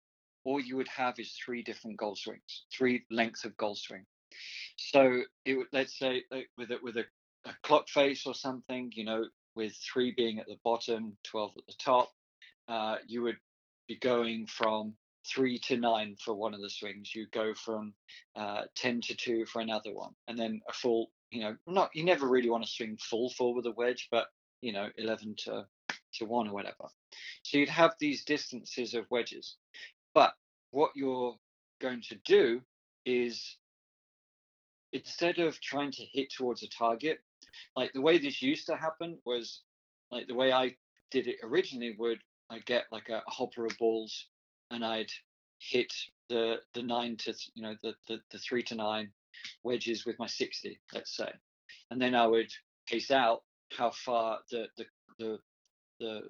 all 0.46 0.60
you 0.60 0.78
would 0.78 0.88
have 0.88 1.20
is 1.20 1.34
three 1.34 1.64
different 1.64 1.98
goal 1.98 2.16
swings, 2.16 2.66
three 2.72 3.06
lengths 3.12 3.46
of 3.46 3.58
goal 3.58 3.76
swing. 3.76 4.06
So 4.78 5.22
it 5.46 5.56
would, 5.56 5.68
let's 5.72 5.98
say 5.98 6.24
with 6.58 6.72
it 6.72 6.84
with 6.84 6.98
a, 6.98 7.06
a 7.46 7.54
clock 7.64 7.88
face 7.90 8.26
or 8.26 8.34
something, 8.34 8.92
you 8.94 9.06
know, 9.06 9.26
with 9.56 9.76
three 9.76 10.14
being 10.16 10.40
at 10.40 10.48
the 10.48 10.58
bottom, 10.64 11.18
12 11.24 11.52
at 11.58 11.66
the 11.68 11.74
top, 11.80 12.10
uh, 12.68 12.98
you 13.08 13.22
would 13.24 13.38
be 13.88 13.98
going 13.98 14.48
from 14.48 14.94
three 15.28 15.60
to 15.60 15.78
nine 15.78 16.16
for 16.24 16.34
one 16.34 16.54
of 16.54 16.62
the 16.62 16.70
swings. 16.70 17.14
You 17.16 17.28
go 17.32 17.54
from 17.54 17.94
uh, 18.36 18.64
10 18.76 19.02
to 19.02 19.16
two 19.16 19.46
for 19.46 19.62
another 19.62 19.94
one. 19.94 20.14
And 20.28 20.38
then 20.38 20.62
a 20.70 20.74
full, 20.74 21.12
you 21.32 21.42
know, 21.42 21.56
not, 21.68 21.90
you 21.94 22.04
never 22.04 22.28
really 22.28 22.50
want 22.50 22.64
to 22.64 22.70
swing 22.70 22.98
full 23.00 23.30
four 23.32 23.54
with 23.54 23.66
a 23.66 23.72
wedge, 23.72 24.08
but, 24.12 24.28
you 24.62 24.74
know, 24.74 24.90
11 24.98 25.36
to, 25.46 25.66
to 26.16 26.26
one 26.26 26.48
or 26.48 26.54
whatever. 26.54 26.90
So 27.44 27.58
you'd 27.58 27.70
have 27.70 27.94
these 28.00 28.26
distances 28.26 28.94
of 28.94 29.06
wedges. 29.10 29.56
But 30.14 30.34
what 30.72 30.92
you're 30.96 31.36
going 31.82 32.02
to 32.10 32.16
do 32.26 32.62
is 33.06 33.58
instead 34.96 35.40
of 35.40 35.60
trying 35.60 35.92
to 35.92 36.04
hit 36.04 36.32
towards 36.32 36.64
a 36.64 36.70
target, 36.70 37.20
like 37.76 37.92
the 37.94 38.02
way 38.02 38.18
this 38.18 38.42
used 38.42 38.66
to 38.68 38.76
happen 38.76 39.18
was 39.26 39.62
like 40.10 40.28
the 40.28 40.34
way 40.36 40.54
I 40.54 40.76
did 41.12 41.28
it 41.28 41.38
originally 41.44 41.96
would 42.00 42.20
I 42.50 42.60
get 42.60 42.86
like 42.92 43.10
a 43.10 43.22
hopper 43.28 43.66
of 43.66 43.78
balls 43.78 44.28
and 44.72 44.86
I'd 44.86 45.12
hit 45.60 45.94
the 46.30 46.58
the 46.74 46.82
nine 46.82 47.18
to 47.18 47.34
you 47.54 47.64
know 47.64 47.76
the, 47.84 47.94
the 48.08 48.20
the 48.32 48.40
three 48.40 48.64
to 48.64 48.76
nine 48.76 49.10
wedges 49.64 50.06
with 50.06 50.18
my 50.18 50.28
60 50.28 50.80
let's 50.94 51.16
say 51.16 51.32
and 51.92 52.02
then 52.02 52.16
I 52.16 52.26
would 52.26 52.52
pace 52.88 53.12
out 53.12 53.44
how 53.78 53.92
far 53.92 54.40
the 54.52 54.68
the 54.78 54.86
the, 55.20 55.40
the 56.00 56.22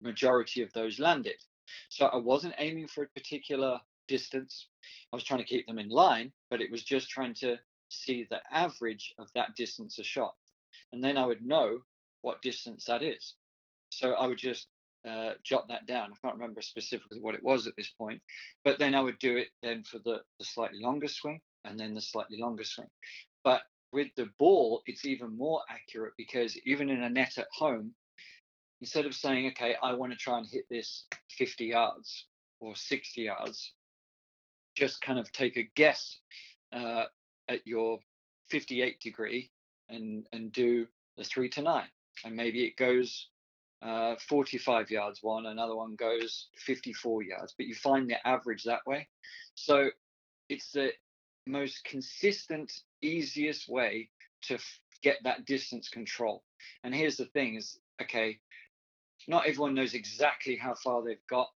majority 0.00 0.62
of 0.62 0.72
those 0.72 0.98
landed 0.98 1.36
so 1.88 2.06
I 2.06 2.16
wasn't 2.16 2.54
aiming 2.58 2.88
for 2.88 3.04
a 3.04 3.08
particular 3.08 3.80
distance. 4.08 4.68
I 5.12 5.16
was 5.16 5.24
trying 5.24 5.40
to 5.40 5.46
keep 5.46 5.66
them 5.66 5.78
in 5.78 5.88
line, 5.88 6.32
but 6.50 6.60
it 6.60 6.70
was 6.70 6.82
just 6.84 7.08
trying 7.08 7.34
to 7.34 7.58
see 7.88 8.26
the 8.30 8.40
average 8.50 9.14
of 9.18 9.28
that 9.34 9.54
distance 9.56 9.98
a 9.98 10.04
shot. 10.04 10.34
And 10.92 11.02
then 11.02 11.16
I 11.16 11.26
would 11.26 11.44
know 11.44 11.80
what 12.22 12.42
distance 12.42 12.84
that 12.86 13.02
is. 13.02 13.34
So 13.90 14.12
I 14.12 14.26
would 14.26 14.38
just 14.38 14.68
uh, 15.08 15.34
jot 15.44 15.68
that 15.68 15.86
down. 15.86 16.10
I 16.12 16.16
can't 16.26 16.38
remember 16.38 16.62
specifically 16.62 17.20
what 17.20 17.34
it 17.34 17.42
was 17.42 17.66
at 17.66 17.76
this 17.76 17.90
point, 17.90 18.20
but 18.64 18.78
then 18.78 18.94
I 18.94 19.00
would 19.00 19.18
do 19.18 19.36
it 19.36 19.48
then 19.62 19.84
for 19.84 19.98
the, 19.98 20.20
the 20.38 20.44
slightly 20.44 20.80
longer 20.80 21.08
swing 21.08 21.40
and 21.64 21.78
then 21.78 21.94
the 21.94 22.00
slightly 22.00 22.38
longer 22.40 22.64
swing. 22.64 22.88
But 23.44 23.62
with 23.92 24.08
the 24.16 24.28
ball, 24.38 24.82
it's 24.86 25.04
even 25.06 25.36
more 25.36 25.62
accurate 25.70 26.14
because 26.16 26.58
even 26.64 26.90
in 26.90 27.02
a 27.02 27.10
net 27.10 27.38
at 27.38 27.46
home, 27.52 27.94
instead 28.80 29.06
of 29.06 29.14
saying, 29.14 29.46
okay, 29.48 29.76
I 29.82 29.94
want 29.94 30.12
to 30.12 30.18
try 30.18 30.38
and 30.38 30.46
hit 30.46 30.64
this 30.70 31.04
50 31.30 31.66
yards 31.66 32.26
or 32.60 32.74
60 32.74 33.22
yards, 33.22 33.72
just 34.76 35.00
kind 35.00 35.18
of 35.18 35.30
take 35.32 35.56
a 35.56 35.68
guess 35.74 36.18
uh, 36.72 37.04
at 37.48 37.66
your 37.66 37.98
58 38.50 39.00
degree 39.00 39.50
and, 39.88 40.26
and 40.32 40.52
do 40.52 40.86
the 41.16 41.24
three 41.24 41.48
to 41.50 41.62
nine. 41.62 41.88
And 42.24 42.34
maybe 42.34 42.64
it 42.64 42.76
goes 42.76 43.28
uh, 43.82 44.16
45 44.28 44.90
yards 44.90 45.22
one, 45.22 45.46
another 45.46 45.76
one 45.76 45.94
goes 45.96 46.48
54 46.56 47.22
yards, 47.22 47.54
but 47.56 47.66
you 47.66 47.74
find 47.74 48.08
the 48.08 48.26
average 48.26 48.64
that 48.64 48.86
way. 48.86 49.06
So 49.54 49.90
it's 50.48 50.72
the 50.72 50.90
most 51.46 51.84
consistent, 51.84 52.72
easiest 53.02 53.68
way 53.68 54.08
to 54.42 54.54
f- 54.54 54.80
get 55.02 55.18
that 55.24 55.44
distance 55.44 55.88
control. 55.88 56.42
And 56.84 56.94
here's 56.94 57.16
the 57.16 57.26
thing 57.26 57.56
is, 57.56 57.78
okay, 58.00 58.38
not 59.28 59.46
everyone 59.46 59.74
knows 59.74 59.94
exactly 59.94 60.56
how 60.56 60.74
far 60.74 61.02
they've 61.02 61.26
got 61.28 61.48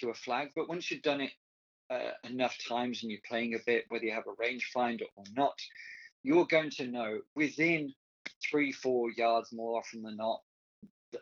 to 0.00 0.10
a 0.10 0.14
flag, 0.14 0.50
but 0.54 0.68
once 0.68 0.90
you've 0.90 1.02
done 1.02 1.20
it 1.20 1.32
uh, 1.92 2.12
enough 2.24 2.56
times 2.68 3.02
and 3.02 3.10
you're 3.10 3.20
playing 3.28 3.54
a 3.54 3.58
bit, 3.66 3.84
whether 3.88 4.04
you 4.04 4.12
have 4.12 4.26
a 4.26 4.42
rangefinder 4.42 5.04
or 5.16 5.24
not, 5.36 5.58
you're 6.22 6.46
going 6.46 6.70
to 6.70 6.86
know 6.86 7.20
within 7.34 7.92
three, 8.48 8.72
four 8.72 9.10
yards 9.12 9.52
more 9.52 9.78
often 9.78 10.02
than 10.02 10.16
not, 10.16 10.40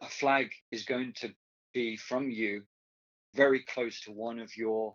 a 0.01 0.09
flag 0.09 0.51
is 0.71 0.85
going 0.85 1.13
to 1.15 1.31
be 1.75 1.97
from 1.97 2.31
you 2.31 2.63
very 3.35 3.65
close 3.65 4.01
to 4.01 4.13
one 4.13 4.39
of 4.39 4.57
your 4.57 4.95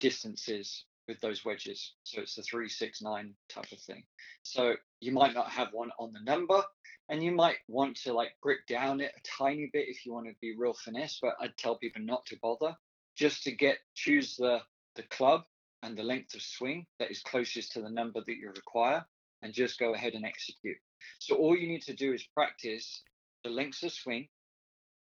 distances 0.00 0.84
with 1.06 1.20
those 1.20 1.44
wedges. 1.44 1.94
So 2.04 2.20
it's 2.20 2.34
the 2.34 2.42
three, 2.42 2.68
six, 2.68 3.02
nine 3.02 3.34
type 3.48 3.70
of 3.72 3.78
thing. 3.80 4.04
So 4.42 4.74
you 5.00 5.12
might 5.12 5.34
not 5.34 5.50
have 5.50 5.68
one 5.72 5.90
on 5.98 6.12
the 6.12 6.20
number, 6.20 6.62
and 7.08 7.22
you 7.22 7.32
might 7.32 7.56
want 7.68 7.96
to 8.02 8.12
like 8.12 8.30
brick 8.42 8.66
down 8.66 9.00
it 9.00 9.12
a 9.16 9.42
tiny 9.42 9.68
bit 9.72 9.88
if 9.88 10.06
you 10.06 10.12
want 10.12 10.26
to 10.26 10.34
be 10.40 10.54
real 10.56 10.74
finesse. 10.74 11.18
But 11.20 11.34
I'd 11.40 11.56
tell 11.58 11.76
people 11.76 12.02
not 12.02 12.24
to 12.26 12.38
bother, 12.40 12.74
just 13.16 13.42
to 13.44 13.52
get 13.52 13.78
choose 13.94 14.36
the 14.36 14.60
the 14.96 15.02
club 15.04 15.42
and 15.82 15.96
the 15.96 16.02
length 16.02 16.34
of 16.34 16.42
swing 16.42 16.86
that 16.98 17.10
is 17.10 17.20
closest 17.22 17.72
to 17.72 17.82
the 17.82 17.90
number 17.90 18.20
that 18.26 18.36
you 18.36 18.48
require, 18.48 19.04
and 19.42 19.52
just 19.52 19.78
go 19.78 19.94
ahead 19.94 20.14
and 20.14 20.24
execute. 20.24 20.78
So 21.18 21.36
all 21.36 21.56
you 21.56 21.68
need 21.68 21.82
to 21.82 21.94
do 21.94 22.12
is 22.12 22.24
practice 22.34 23.02
the 23.42 23.50
lengths 23.50 23.82
of 23.82 23.92
swing, 23.92 24.28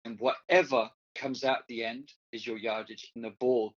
and 0.05 0.19
whatever 0.19 0.91
comes 1.15 1.45
out 1.45 1.61
the 1.69 1.85
end 1.85 2.13
is 2.33 2.47
your 2.47 2.59
yardage, 2.59 3.11
and 3.15 3.25
the 3.25 3.35
ball 3.39 3.75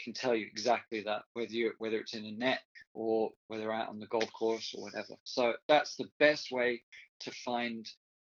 can 0.00 0.12
tell 0.12 0.34
you 0.34 0.46
exactly 0.46 1.02
that, 1.02 1.22
whether 1.34 1.52
you 1.52 1.72
whether 1.78 1.98
it's 1.98 2.14
in 2.14 2.24
a 2.24 2.32
net 2.32 2.60
or 2.94 3.30
whether 3.48 3.72
out 3.72 3.88
on 3.88 3.98
the 3.98 4.06
golf 4.06 4.32
course 4.32 4.74
or 4.76 4.84
whatever. 4.84 5.14
So 5.24 5.54
that's 5.68 5.96
the 5.96 6.08
best 6.18 6.50
way 6.50 6.82
to 7.20 7.30
find 7.30 7.88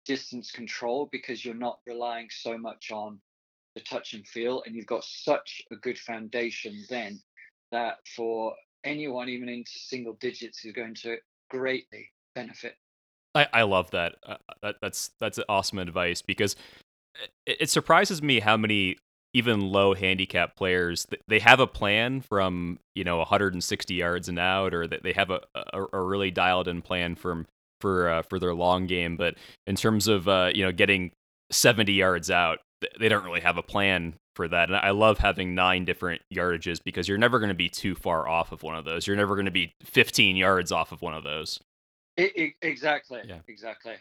distance 0.05 0.51
control 0.51 1.07
because 1.11 1.45
you're 1.45 1.53
not 1.53 1.79
relying 1.85 2.27
so 2.31 2.57
much 2.57 2.91
on 2.91 3.19
the 3.75 3.81
touch 3.81 4.13
and 4.13 4.27
feel, 4.27 4.63
and 4.65 4.75
you've 4.75 4.85
got 4.85 5.03
such 5.03 5.61
a 5.71 5.75
good 5.75 5.97
foundation 5.97 6.83
then 6.89 7.19
that 7.71 7.97
for 8.15 8.53
anyone 8.83 9.29
even 9.29 9.49
into 9.49 9.71
single 9.75 10.13
digits 10.19 10.65
is 10.65 10.73
going 10.73 10.95
to 10.95 11.17
greatly 11.49 12.09
benefit. 12.35 12.75
I, 13.35 13.47
I 13.53 13.61
love 13.63 13.91
that. 13.91 14.15
Uh, 14.25 14.37
that 14.61 14.75
that's 14.81 15.11
that's 15.19 15.39
awesome 15.47 15.79
advice 15.79 16.21
because 16.21 16.55
it, 17.45 17.57
it 17.61 17.69
surprises 17.69 18.21
me 18.21 18.39
how 18.39 18.57
many 18.57 18.97
even 19.33 19.61
low 19.61 19.93
handicap 19.93 20.55
players 20.55 21.05
they 21.27 21.39
have 21.39 21.59
a 21.59 21.67
plan 21.67 22.21
from 22.21 22.79
you 22.95 23.03
know 23.03 23.17
160 23.17 23.93
yards 23.93 24.27
and 24.27 24.39
out 24.39 24.73
or 24.73 24.87
that 24.87 25.03
they 25.03 25.13
have 25.13 25.29
a, 25.29 25.41
a, 25.55 25.85
a, 25.93 26.01
really 26.01 26.31
dialed 26.31 26.67
in 26.67 26.81
plan 26.81 27.13
from 27.13 27.45
for 27.79 28.09
uh, 28.09 28.21
for 28.23 28.39
their 28.39 28.55
long 28.55 28.87
game 28.87 29.15
but 29.15 29.35
in 29.67 29.75
terms 29.75 30.07
of 30.07 30.27
uh, 30.27 30.49
you 30.53 30.63
know 30.63 30.71
getting 30.71 31.11
70 31.51 31.93
yards 31.93 32.31
out 32.31 32.59
they 32.99 33.09
don't 33.09 33.23
really 33.23 33.41
have 33.41 33.57
a 33.57 33.63
plan 33.63 34.13
for 34.35 34.47
that 34.47 34.69
and 34.69 34.77
i 34.77 34.91
love 34.91 35.17
having 35.17 35.53
nine 35.53 35.83
different 35.83 36.21
yardages 36.33 36.81
because 36.83 37.07
you're 37.07 37.17
never 37.17 37.39
going 37.39 37.49
to 37.49 37.55
be 37.55 37.69
too 37.69 37.95
far 37.95 38.27
off 38.27 38.51
of 38.51 38.63
one 38.63 38.75
of 38.75 38.85
those. 38.85 39.07
You're 39.07 39.15
never 39.15 39.35
going 39.35 39.45
to 39.45 39.51
be 39.51 39.73
15 39.83 40.35
yards 40.35 40.71
off 40.71 40.91
of 40.91 41.01
one 41.01 41.13
of 41.13 41.23
those. 41.23 41.59
It, 42.17 42.31
it, 42.35 42.53
exactly 42.61 43.21
yeah. 43.25 43.39
exactly 43.47 43.95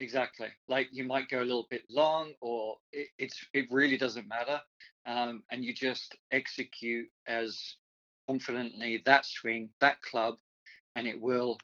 exactly. 0.00 0.48
Like 0.68 0.88
you 0.92 1.04
might 1.04 1.28
go 1.28 1.40
a 1.40 1.44
little 1.44 1.66
bit 1.70 1.82
long 1.90 2.32
or 2.40 2.76
it, 2.92 3.08
it's 3.18 3.44
it 3.52 3.66
really 3.70 3.96
doesn't 3.96 4.28
matter 4.28 4.60
um, 5.06 5.42
and 5.50 5.64
you 5.64 5.72
just 5.74 6.16
execute 6.32 7.08
as 7.26 7.76
confidently 8.28 9.02
that 9.06 9.26
swing 9.26 9.68
that 9.80 10.00
club 10.02 10.36
and 10.96 11.06
it 11.06 11.20
will 11.20 11.58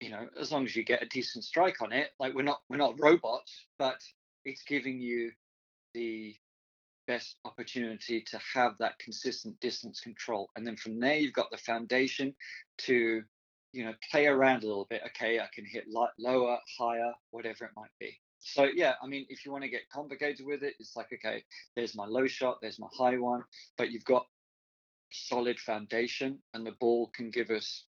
you 0.00 0.10
know 0.10 0.28
as 0.40 0.52
long 0.52 0.64
as 0.64 0.76
you 0.76 0.84
get 0.84 1.02
a 1.02 1.06
decent 1.06 1.44
strike 1.44 1.82
on 1.82 1.92
it. 1.92 2.10
Like 2.18 2.34
we're 2.34 2.42
not 2.42 2.62
we're 2.68 2.76
not 2.76 2.98
robots 2.98 3.66
but 3.78 4.00
it's 4.44 4.62
giving 4.62 5.00
you 5.00 5.30
the 5.94 6.36
best 7.06 7.36
opportunity 7.44 8.22
to 8.22 8.38
have 8.54 8.76
that 8.78 8.98
consistent 8.98 9.58
distance 9.60 10.00
control. 10.00 10.50
And 10.56 10.66
then 10.66 10.76
from 10.76 11.00
there, 11.00 11.16
you've 11.16 11.32
got 11.32 11.50
the 11.50 11.58
foundation 11.58 12.34
to, 12.78 13.22
you 13.72 13.84
know, 13.84 13.92
play 14.10 14.26
around 14.26 14.64
a 14.64 14.66
little 14.66 14.86
bit. 14.88 15.02
Okay, 15.08 15.38
I 15.38 15.46
can 15.54 15.64
hit 15.64 15.84
light, 15.90 16.10
lower, 16.18 16.58
higher, 16.78 17.12
whatever 17.30 17.64
it 17.64 17.72
might 17.76 17.90
be. 18.00 18.18
So 18.40 18.68
yeah, 18.74 18.94
I 19.02 19.06
mean, 19.06 19.26
if 19.30 19.44
you 19.44 19.52
want 19.52 19.64
to 19.64 19.70
get 19.70 19.88
complicated 19.90 20.44
with 20.44 20.62
it, 20.62 20.74
it's 20.78 20.96
like 20.96 21.10
okay, 21.12 21.42
there's 21.76 21.96
my 21.96 22.04
low 22.04 22.26
shot, 22.26 22.58
there's 22.60 22.78
my 22.78 22.88
high 22.92 23.16
one, 23.16 23.42
but 23.78 23.90
you've 23.90 24.04
got 24.04 24.26
solid 25.10 25.58
foundation, 25.58 26.38
and 26.52 26.66
the 26.66 26.72
ball 26.72 27.10
can 27.14 27.30
give 27.30 27.50
us 27.50 27.84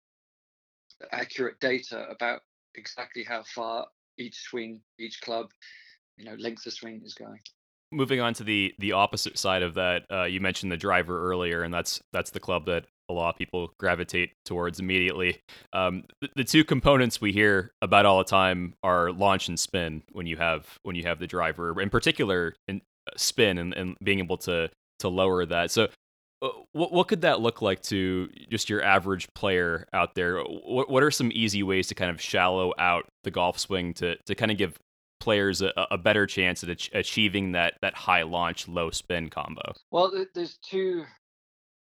accurate 1.12 1.60
data 1.60 2.06
about 2.10 2.42
exactly 2.76 3.24
how 3.24 3.44
far 3.44 3.88
each 4.20 4.36
swing, 4.42 4.82
each 5.00 5.22
club, 5.22 5.50
you 6.18 6.26
know, 6.26 6.36
length 6.36 6.66
of 6.68 6.74
swing 6.74 7.02
is 7.04 7.16
going. 7.16 7.40
Moving 7.94 8.20
on 8.20 8.34
to 8.36 8.44
the 8.44 8.74
the 8.80 8.94
opposite 8.94 9.38
side 9.38 9.62
of 9.62 9.76
that, 9.76 10.04
uh, 10.12 10.24
you 10.24 10.42
mentioned 10.42 10.72
the 10.72 10.78
driver 10.78 11.30
earlier, 11.30 11.64
and 11.64 11.74
that's 11.74 12.02
that's 12.12 12.32
the 12.32 12.40
club 12.40 12.66
that 12.66 12.86
a 13.10 13.14
lot 13.14 13.30
of 13.30 13.36
people 13.38 13.74
gravitate 13.80 14.32
towards 14.46 14.80
immediately. 14.80 15.40
Um, 15.74 16.04
the, 16.22 16.30
the, 16.38 16.44
two 16.44 16.64
components 16.64 17.20
we 17.20 17.32
hear 17.32 17.72
about 17.82 18.06
all 18.06 18.18
the 18.18 18.24
time 18.24 18.76
are 18.82 19.12
launch 19.12 19.50
and 19.50 19.60
spin. 19.60 20.04
When 20.12 20.26
you 20.26 20.38
have 20.38 20.80
when 20.84 20.96
you 20.96 21.04
have 21.04 21.20
the 21.20 21.28
driver, 21.28 21.80
in 21.80 21.90
particular, 21.90 22.56
in 22.68 22.82
uh, 23.08 23.12
spin 23.18 23.58
and, 23.58 23.74
and 23.74 23.98
being 24.04 24.20
able 24.20 24.38
to 24.38 24.70
to 25.00 25.10
lower 25.10 25.46
that. 25.46 25.72
So, 25.72 25.90
uh, 26.42 26.50
what 26.72 26.92
what 26.92 27.08
could 27.08 27.22
that 27.22 27.42
look 27.42 27.62
like 27.62 27.82
to 27.84 28.30
just 28.50 28.70
your 28.70 28.82
average 28.82 29.28
player 29.34 29.88
out 29.94 30.16
there? 30.16 30.42
What 30.42 30.90
what 30.90 31.04
are 31.04 31.12
some 31.12 31.32
easy 31.34 31.64
ways 31.64 31.88
to 31.88 31.96
kind 31.96 32.10
of 32.10 32.22
shallow 32.22 32.74
out 32.80 33.08
the 33.24 33.32
golf 33.32 33.60
swing 33.60 33.94
to 33.96 34.16
to 34.26 34.36
kind 34.36 34.52
of 34.52 34.58
give 34.58 34.78
players 35.24 35.62
a, 35.62 35.72
a 35.90 35.98
better 35.98 36.28
chance 36.28 36.64
at 36.64 36.70
ach- 36.70 36.92
achieving 36.94 37.54
that 37.54 37.76
that 37.82 37.96
high 37.96 38.24
launch 38.24 38.68
low 38.68 38.90
spin 38.90 39.30
combo? 39.30 39.74
Well, 39.90 40.12
there's 40.36 40.58
two 40.58 41.06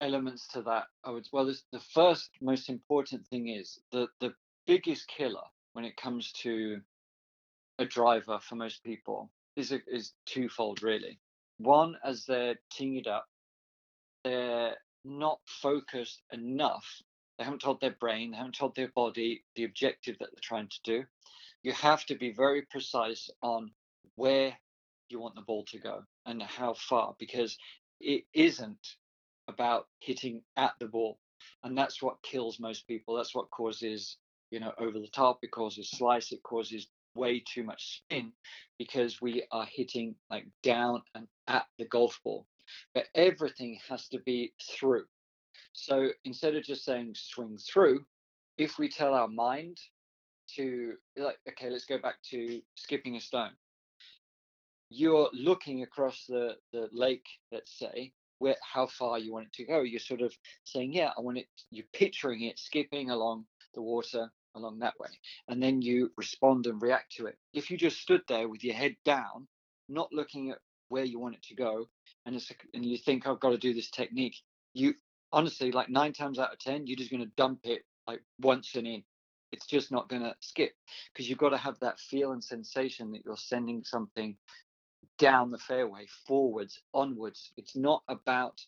elements 0.01 0.47
to 0.49 0.61
that. 0.63 0.85
I 1.05 1.11
would 1.11 1.27
well, 1.31 1.45
the 1.45 1.79
first 1.79 2.29
most 2.41 2.69
important 2.69 3.25
thing 3.27 3.47
is 3.47 3.79
the 3.91 4.07
the 4.19 4.33
biggest 4.67 5.07
killer 5.07 5.47
when 5.73 5.85
it 5.85 5.95
comes 5.95 6.33
to 6.43 6.81
a 7.79 7.85
driver 7.85 8.37
for 8.41 8.55
most 8.55 8.83
people 8.83 9.31
is 9.55 9.71
a, 9.71 9.79
is 9.87 10.13
twofold 10.25 10.83
really. 10.83 11.17
One, 11.57 11.95
as 12.03 12.25
they're 12.25 12.55
teeing 12.71 12.97
it 12.97 13.07
up, 13.07 13.27
they're 14.25 14.75
not 15.05 15.39
focused 15.45 16.21
enough. 16.33 16.85
They 17.37 17.45
haven't 17.45 17.61
told 17.61 17.79
their 17.79 17.95
brain, 17.99 18.31
they 18.31 18.37
haven't 18.37 18.55
told 18.55 18.75
their 18.75 18.91
body 18.93 19.43
the 19.55 19.63
objective 19.63 20.17
that 20.19 20.29
they're 20.31 20.43
trying 20.43 20.67
to 20.69 20.79
do 20.83 21.03
you 21.63 21.71
have 21.73 22.05
to 22.05 22.15
be 22.15 22.31
very 22.31 22.63
precise 22.63 23.29
on 23.41 23.71
where 24.15 24.53
you 25.09 25.19
want 25.19 25.35
the 25.35 25.41
ball 25.41 25.65
to 25.65 25.79
go 25.79 26.03
and 26.25 26.41
how 26.41 26.73
far 26.73 27.15
because 27.19 27.57
it 27.99 28.23
isn't 28.33 28.95
about 29.47 29.87
hitting 29.99 30.41
at 30.57 30.73
the 30.79 30.87
ball 30.87 31.19
and 31.63 31.77
that's 31.77 32.01
what 32.01 32.21
kills 32.23 32.59
most 32.59 32.87
people. 32.87 33.15
That's 33.15 33.35
what 33.35 33.49
causes 33.51 34.17
you 34.51 34.59
know 34.59 34.73
over 34.79 34.99
the 34.99 35.07
top 35.07 35.39
it 35.43 35.51
causes 35.51 35.89
slice 35.89 36.31
it 36.33 36.43
causes 36.43 36.87
way 37.15 37.41
too 37.53 37.63
much 37.63 38.03
spin 38.03 38.31
because 38.77 39.21
we 39.21 39.43
are 39.51 39.65
hitting 39.65 40.15
like 40.29 40.45
down 40.63 41.01
and 41.15 41.27
at 41.47 41.65
the 41.77 41.85
golf 41.85 42.19
ball. 42.23 42.45
But 42.93 43.05
everything 43.15 43.79
has 43.89 44.07
to 44.09 44.19
be 44.19 44.53
through. 44.61 45.05
So 45.73 46.09
instead 46.25 46.55
of 46.55 46.63
just 46.63 46.85
saying 46.85 47.13
swing 47.15 47.57
through 47.57 48.05
if 48.57 48.77
we 48.77 48.89
tell 48.89 49.13
our 49.13 49.27
mind 49.27 49.77
to 50.55 50.93
like 51.17 51.37
okay 51.47 51.69
let's 51.69 51.85
go 51.85 51.97
back 51.97 52.15
to 52.31 52.61
skipping 52.75 53.15
a 53.15 53.21
stone. 53.21 53.51
You're 54.89 55.29
looking 55.33 55.83
across 55.83 56.25
the 56.27 56.55
the 56.71 56.89
lake 56.91 57.25
let's 57.51 57.77
say 57.77 58.13
where 58.39 58.55
how 58.61 58.87
far 58.87 59.19
you 59.19 59.33
want 59.33 59.47
it 59.47 59.53
to 59.53 59.65
go. 59.65 59.81
You're 59.81 59.99
sort 59.99 60.21
of 60.21 60.33
saying 60.63 60.93
yeah 60.93 61.11
i 61.17 61.21
want 61.21 61.37
it 61.37 61.47
you're 61.69 61.85
picturing 61.93 62.43
it 62.43 62.59
skipping 62.59 63.09
along 63.09 63.45
the 63.73 63.81
water 63.81 64.29
along 64.55 64.79
that 64.79 64.99
way 64.99 65.07
and 65.47 65.63
then 65.63 65.81
you 65.81 66.11
respond 66.17 66.67
and 66.67 66.81
react 66.81 67.13
to 67.17 67.27
it. 67.27 67.37
If 67.53 67.71
you 67.71 67.77
just 67.77 68.01
stood 68.01 68.21
there 68.27 68.49
with 68.49 68.63
your 68.63 68.75
head 68.75 68.95
down 69.05 69.47
not 69.89 70.11
looking 70.11 70.51
at 70.51 70.57
where 70.89 71.03
you 71.03 71.19
want 71.19 71.35
it 71.35 71.43
to 71.43 71.55
go 71.55 71.87
and 72.25 72.35
it's 72.35 72.51
and 72.73 72.85
you 72.85 72.97
think 72.97 73.27
i've 73.27 73.39
got 73.39 73.49
to 73.49 73.57
do 73.57 73.73
this 73.73 73.89
technique 73.89 74.35
you 74.73 74.93
honestly 75.31 75.71
like 75.71 75.89
nine 75.89 76.13
times 76.13 76.39
out 76.39 76.51
of 76.51 76.59
ten 76.59 76.85
you're 76.87 76.97
just 76.97 77.11
going 77.11 77.23
to 77.23 77.31
dump 77.37 77.59
it 77.63 77.83
like 78.07 78.21
once 78.39 78.75
and 78.75 78.87
in 78.87 79.03
it's 79.51 79.65
just 79.65 79.91
not 79.91 80.09
going 80.09 80.21
to 80.21 80.35
skip 80.39 80.73
because 81.11 81.29
you've 81.29 81.37
got 81.37 81.49
to 81.49 81.57
have 81.57 81.79
that 81.79 81.99
feel 81.99 82.31
and 82.31 82.43
sensation 82.43 83.11
that 83.11 83.23
you're 83.25 83.37
sending 83.37 83.83
something 83.83 84.35
down 85.17 85.51
the 85.51 85.57
fairway, 85.57 86.07
forwards, 86.27 86.81
onwards. 86.93 87.51
It's 87.57 87.75
not 87.75 88.03
about 88.07 88.59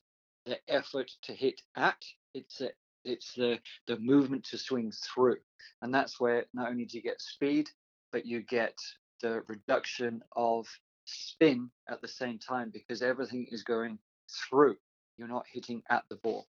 the 0.45 0.57
effort 0.67 1.11
to 1.23 1.33
hit 1.33 1.61
at. 1.75 2.03
It's 2.33 2.61
a, 2.61 2.69
it's 3.05 3.33
the 3.33 3.59
the 3.87 3.97
movement 3.99 4.45
to 4.45 4.57
swing 4.57 4.91
through, 4.91 5.37
and 5.81 5.93
that's 5.93 6.19
where 6.19 6.45
not 6.53 6.69
only 6.69 6.85
do 6.85 6.97
you 6.97 7.03
get 7.03 7.21
speed, 7.21 7.69
but 8.11 8.25
you 8.25 8.41
get 8.41 8.77
the 9.21 9.41
reduction 9.47 10.21
of 10.35 10.67
spin 11.05 11.69
at 11.89 12.01
the 12.01 12.07
same 12.07 12.39
time 12.39 12.69
because 12.71 13.01
everything 13.01 13.47
is 13.51 13.63
going 13.63 13.97
through. 14.49 14.75
You're 15.17 15.27
not 15.27 15.45
hitting 15.51 15.81
at 15.89 16.03
the 16.09 16.15
ball. 16.15 16.47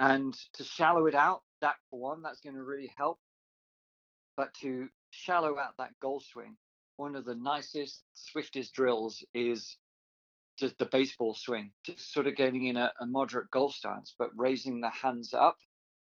And 0.00 0.34
to 0.54 0.64
shallow 0.64 1.06
it 1.06 1.14
out, 1.14 1.42
that 1.60 1.76
for 1.90 2.00
one, 2.00 2.22
that's 2.22 2.40
going 2.40 2.56
to 2.56 2.62
really 2.62 2.92
help. 2.96 3.18
But 4.36 4.52
to 4.62 4.88
shallow 5.10 5.58
out 5.58 5.76
that 5.78 5.98
golf 6.00 6.24
swing, 6.24 6.56
one 6.96 7.16
of 7.16 7.24
the 7.24 7.34
nicest, 7.34 8.02
swiftest 8.14 8.74
drills 8.74 9.24
is 9.34 9.76
just 10.58 10.78
the 10.78 10.86
baseball 10.86 11.34
swing, 11.34 11.72
just 11.84 12.12
sort 12.12 12.26
of 12.26 12.36
getting 12.36 12.66
in 12.66 12.76
a, 12.76 12.92
a 13.00 13.06
moderate 13.06 13.50
golf 13.50 13.74
stance, 13.74 14.14
but 14.18 14.30
raising 14.36 14.80
the 14.80 14.90
hands 14.90 15.34
up 15.34 15.56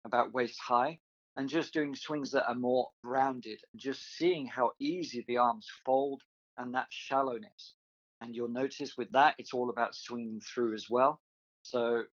about 0.05 0.35
waist 0.35 0.59
high 0.61 0.99
and 1.37 1.49
just 1.49 1.73
doing 1.73 1.95
swings 1.95 2.31
that 2.31 2.47
are 2.47 2.55
more 2.55 2.89
rounded 3.03 3.61
just 3.77 4.17
seeing 4.17 4.47
how 4.47 4.71
easy 4.79 5.25
the 5.27 5.39
arms 5.39 5.67
fold 5.85 6.23
and 6.59 6.75
that 6.75 6.87
shallowness. 6.91 7.75
And 8.21 8.35
you'll 8.35 8.49
notice 8.49 8.97
with 8.97 9.11
that, 9.13 9.35
it's 9.39 9.53
all 9.53 9.71
about 9.71 9.95
swinging 9.95 10.41
through 10.41 10.75
as 10.75 10.89
well. 10.89 11.21
So 11.63 12.05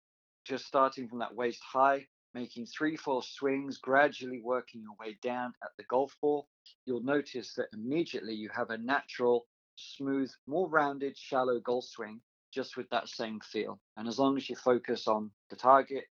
just 0.45 0.67
starting 0.67 1.09
from 1.09 1.19
that 1.19 1.35
waist 1.35 1.61
high, 1.63 2.07
making 2.35 2.67
three, 2.67 2.97
four 2.97 3.23
swings, 3.23 3.79
gradually 3.79 4.41
working 4.43 4.83
your 4.83 4.95
way 5.01 5.17
down 5.23 5.53
at 5.63 5.71
the 5.77 5.85
golf 5.85 6.17
ball, 6.21 6.49
you'll 6.87 7.03
notice 7.03 7.55
that 7.55 7.69
immediately 7.73 8.35
you 8.35 8.49
have 8.55 8.71
a 8.71 8.79
natural, 8.79 9.47
smooth, 9.77 10.31
more 10.47 10.69
rounded, 10.69 11.17
shallow 11.17 11.59
golf 11.61 11.85
swing 11.85 12.21
just 12.53 12.77
with 12.77 12.89
that 12.91 13.09
same 13.09 13.41
feel. 13.41 13.81
And 13.97 14.09
as 14.09 14.19
long 14.19 14.37
as 14.37 14.49
you 14.49 14.57
focus 14.57 15.07
on 15.07 15.31
the 15.51 15.57
target, 15.57 16.05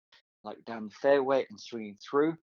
like 0.44 0.64
down 0.64 0.84
the 0.88 0.94
fairway 0.94 1.46
and 1.50 1.60
swinging 1.60 1.96
through, 2.08 2.36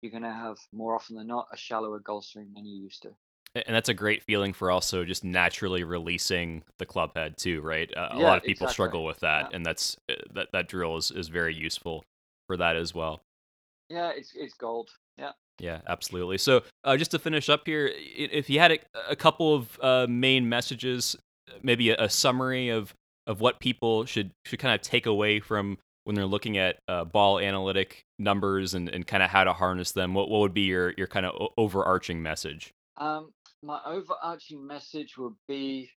you're 0.00 0.12
going 0.12 0.22
to 0.22 0.30
have 0.30 0.56
more 0.72 0.94
often 0.94 1.16
than 1.16 1.26
not 1.26 1.46
a 1.52 1.56
shallower 1.56 1.98
golf 1.98 2.24
swing 2.24 2.48
than 2.54 2.66
you 2.66 2.82
used 2.82 3.02
to. 3.02 3.10
And 3.54 3.74
that's 3.74 3.88
a 3.88 3.94
great 3.94 4.22
feeling 4.22 4.52
for 4.52 4.70
also 4.70 5.04
just 5.04 5.24
naturally 5.24 5.82
releasing 5.82 6.62
the 6.78 6.84
club 6.86 7.12
head 7.16 7.38
too, 7.38 7.62
right? 7.62 7.90
Uh, 7.96 8.10
yeah, 8.12 8.18
a 8.18 8.20
lot 8.20 8.36
of 8.36 8.44
people 8.44 8.66
exactly. 8.66 8.72
struggle 8.72 9.04
with 9.04 9.20
that, 9.20 9.48
yeah. 9.50 9.56
and 9.56 9.64
that's 9.64 9.96
uh, 10.10 10.14
that 10.34 10.48
that 10.52 10.68
drill 10.68 10.98
is, 10.98 11.10
is 11.10 11.28
very 11.28 11.54
useful 11.54 12.04
for 12.48 12.56
that 12.56 12.74
as 12.74 12.92
well. 12.92 13.20
Yeah, 13.88 14.10
it's 14.14 14.32
it's 14.34 14.54
gold. 14.54 14.90
Yeah. 15.16 15.32
Yeah, 15.60 15.80
absolutely. 15.88 16.38
So, 16.38 16.62
uh, 16.84 16.96
just 16.96 17.10
to 17.12 17.18
finish 17.18 17.48
up 17.48 17.62
here, 17.66 17.90
if 17.94 18.48
you 18.48 18.60
had 18.60 18.72
a, 18.72 18.78
a 19.10 19.16
couple 19.16 19.54
of 19.54 19.78
uh, 19.82 20.06
main 20.08 20.48
messages, 20.48 21.16
maybe 21.62 21.90
a, 21.90 21.96
a, 22.04 22.08
summary 22.08 22.68
of 22.68 22.94
of 23.26 23.40
what 23.40 23.58
people 23.58 24.04
should 24.04 24.30
should 24.44 24.60
kind 24.60 24.74
of 24.74 24.82
take 24.82 25.06
away 25.06 25.40
from 25.40 25.78
when 26.04 26.14
they're 26.14 26.26
looking 26.26 26.56
at 26.58 26.78
uh, 26.88 27.04
ball 27.04 27.40
analytic 27.40 28.04
numbers 28.18 28.74
and, 28.74 28.88
and 28.88 29.06
kind 29.06 29.22
of 29.22 29.30
how 29.30 29.44
to 29.44 29.52
harness 29.52 29.92
them, 29.92 30.14
what 30.14 30.28
what 30.28 30.40
would 30.40 30.54
be 30.54 30.62
your 30.62 30.94
your 30.96 31.06
kind 31.06 31.26
of 31.26 31.50
overarching 31.56 32.22
message? 32.22 32.72
Um, 32.96 33.32
my 33.62 33.80
overarching 33.84 34.66
message 34.66 35.18
would 35.18 35.34
be, 35.48 35.90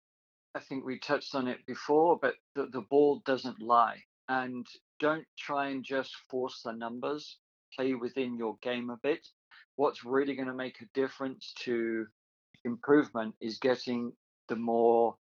I 0.54 0.60
think 0.60 0.84
we 0.84 0.98
touched 0.98 1.34
on 1.34 1.48
it 1.48 1.64
before, 1.66 2.18
but 2.20 2.34
the, 2.54 2.66
the 2.66 2.80
ball 2.80 3.22
doesn't 3.26 3.60
lie, 3.60 4.02
and 4.28 4.66
don't 5.00 5.26
try 5.38 5.68
and 5.68 5.84
just 5.84 6.14
force 6.30 6.60
the 6.64 6.72
numbers 6.72 7.38
play 7.74 7.94
within 7.94 8.36
your 8.36 8.56
game 8.62 8.90
a 8.90 8.98
bit. 9.02 9.26
What's 9.76 10.04
really 10.04 10.34
going 10.34 10.48
to 10.48 10.54
make 10.54 10.80
a 10.80 10.88
difference 10.94 11.52
to 11.60 12.06
improvement 12.64 13.34
is 13.40 13.58
getting 13.58 14.12
the 14.48 14.56
more 14.56 15.16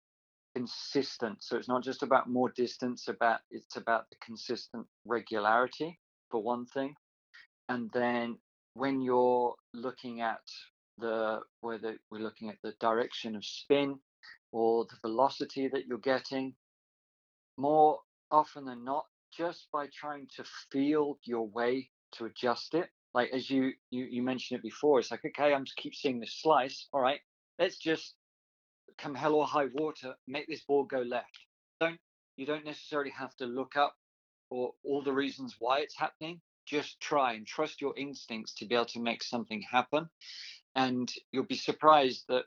consistent. 0.56 1.44
So 1.44 1.58
it's 1.58 1.68
not 1.68 1.84
just 1.84 2.04
about 2.04 2.30
more 2.30 2.52
distance, 2.56 3.08
about 3.10 3.40
it's 3.52 3.76
about 3.76 4.10
the 4.10 4.16
consistent 4.24 4.86
regularity 5.06 6.00
for 6.32 6.42
one 6.42 6.66
thing. 6.66 6.96
And 7.68 7.90
then 7.94 8.38
when 8.74 9.02
you're 9.02 9.56
looking 9.74 10.22
at 10.22 10.42
the 10.98 11.40
whether 11.60 11.98
we're 12.10 12.20
looking 12.20 12.50
at 12.50 12.58
the 12.64 12.74
direction 12.80 13.36
of 13.36 13.44
spin 13.44 14.00
or 14.54 14.86
the 14.86 15.10
velocity 15.10 15.68
that 15.68 15.86
you're 15.88 15.98
getting, 15.98 16.54
more 17.58 18.00
often 18.32 18.66
than 18.66 18.86
not, 18.86 19.06
just 19.38 19.68
by 19.72 19.88
trying 19.88 20.28
to 20.36 20.44
feel 20.72 21.20
your 21.24 21.48
way 21.48 21.90
to 22.14 22.26
adjust 22.26 22.74
it. 22.74 22.90
Like 23.14 23.32
as 23.34 23.50
you 23.50 23.72
you 23.90 24.06
you 24.06 24.24
mentioned 24.24 24.60
it 24.60 24.64
before, 24.64 25.00
it's 25.00 25.12
like 25.12 25.26
okay, 25.26 25.54
I'm 25.54 25.66
just 25.66 25.78
keep 25.78 25.96
seeing 25.96 26.20
this 26.20 26.40
slice. 26.42 26.88
All 26.94 27.02
right, 27.02 27.20
let's 27.60 27.78
just 27.78 28.16
come 28.98 29.16
hell 29.16 29.36
or 29.36 29.46
high 29.46 29.68
water, 29.74 30.16
make 30.28 30.48
this 30.48 30.62
ball 30.62 30.84
go 30.84 31.00
left. 31.00 31.40
Don't 31.80 32.00
You 32.38 32.46
don't 32.46 32.66
necessarily 32.66 33.12
have 33.12 33.36
to 33.38 33.46
look 33.46 33.76
up 33.78 33.96
or 34.50 34.74
all 34.84 35.02
the 35.02 35.14
reasons 35.14 35.56
why 35.60 35.80
it's 35.80 35.98
happening. 35.98 36.42
Just 36.66 37.00
try 37.00 37.34
and 37.34 37.46
trust 37.46 37.82
your 37.82 37.96
instincts 37.98 38.54
to 38.56 38.66
be 38.66 38.76
able 38.76 38.86
to 38.86 39.02
make 39.02 39.24
something 39.24 39.62
happen. 39.62 40.10
And 40.76 41.12
you'll 41.32 41.46
be 41.46 41.56
surprised 41.56 42.26
that 42.28 42.46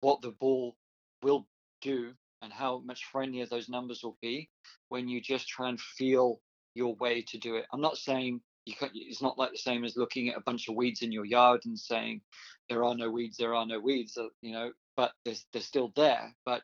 what 0.00 0.22
the 0.22 0.32
ball 0.32 0.76
will 1.22 1.46
do 1.82 2.14
and 2.42 2.52
how 2.52 2.80
much 2.84 3.04
friendlier 3.04 3.46
those 3.46 3.68
numbers 3.68 4.00
will 4.02 4.16
be 4.20 4.48
when 4.88 5.08
you 5.08 5.20
just 5.20 5.48
try 5.48 5.68
and 5.68 5.80
feel 5.80 6.40
your 6.74 6.94
way 6.96 7.22
to 7.22 7.38
do 7.38 7.56
it. 7.56 7.66
I'm 7.72 7.80
not 7.80 7.96
saying 7.96 8.40
you 8.64 8.74
can't, 8.74 8.92
it's 8.94 9.22
not 9.22 9.38
like 9.38 9.50
the 9.52 9.58
same 9.58 9.84
as 9.84 9.96
looking 9.96 10.28
at 10.28 10.36
a 10.36 10.42
bunch 10.42 10.68
of 10.68 10.74
weeds 10.74 11.02
in 11.02 11.12
your 11.12 11.24
yard 11.24 11.62
and 11.64 11.78
saying 11.78 12.20
there 12.68 12.84
are 12.84 12.94
no 12.94 13.10
weeds, 13.10 13.36
there 13.36 13.54
are 13.54 13.66
no 13.66 13.80
weeds, 13.80 14.16
uh, 14.16 14.28
you 14.42 14.52
know, 14.52 14.72
but 14.96 15.12
there's 15.24 15.46
they're 15.52 15.62
still 15.62 15.92
there. 15.96 16.34
But 16.44 16.62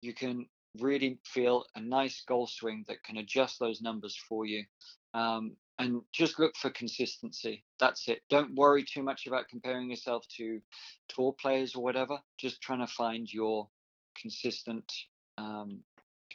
you 0.00 0.14
can 0.14 0.46
really 0.78 1.18
feel 1.24 1.64
a 1.74 1.80
nice 1.80 2.22
golf 2.26 2.50
swing 2.50 2.84
that 2.88 3.02
can 3.02 3.16
adjust 3.16 3.58
those 3.58 3.80
numbers 3.80 4.16
for 4.28 4.46
you. 4.46 4.64
Um, 5.14 5.56
and 5.78 6.02
just 6.12 6.38
look 6.38 6.54
for 6.56 6.70
consistency. 6.70 7.64
That's 7.78 8.06
it. 8.08 8.20
Don't 8.28 8.54
worry 8.54 8.84
too 8.84 9.02
much 9.02 9.26
about 9.26 9.48
comparing 9.48 9.88
yourself 9.88 10.26
to 10.36 10.60
tour 11.08 11.34
players 11.40 11.74
or 11.74 11.82
whatever. 11.82 12.18
Just 12.38 12.60
trying 12.60 12.86
to 12.86 12.92
find 12.92 13.32
your 13.32 13.66
consistent 14.18 14.92
um, 15.38 15.80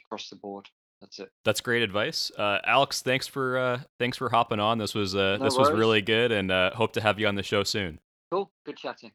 across 0.04 0.28
the 0.28 0.36
board. 0.36 0.68
That's 1.00 1.18
it. 1.18 1.30
That's 1.44 1.60
great 1.60 1.82
advice, 1.82 2.30
uh, 2.38 2.58
Alex. 2.64 3.02
Thanks 3.02 3.26
for 3.26 3.58
uh, 3.58 3.80
thanks 3.98 4.16
for 4.16 4.30
hopping 4.30 4.60
on. 4.60 4.78
This 4.78 4.94
was 4.94 5.14
uh, 5.14 5.36
no 5.38 5.44
this 5.44 5.56
worries. 5.56 5.70
was 5.70 5.78
really 5.78 6.00
good, 6.00 6.32
and 6.32 6.50
uh, 6.50 6.70
hope 6.74 6.92
to 6.94 7.00
have 7.00 7.20
you 7.20 7.26
on 7.26 7.34
the 7.34 7.42
show 7.42 7.64
soon. 7.64 8.00
Cool. 8.30 8.50
Good 8.64 8.76
chatting. 8.76 9.12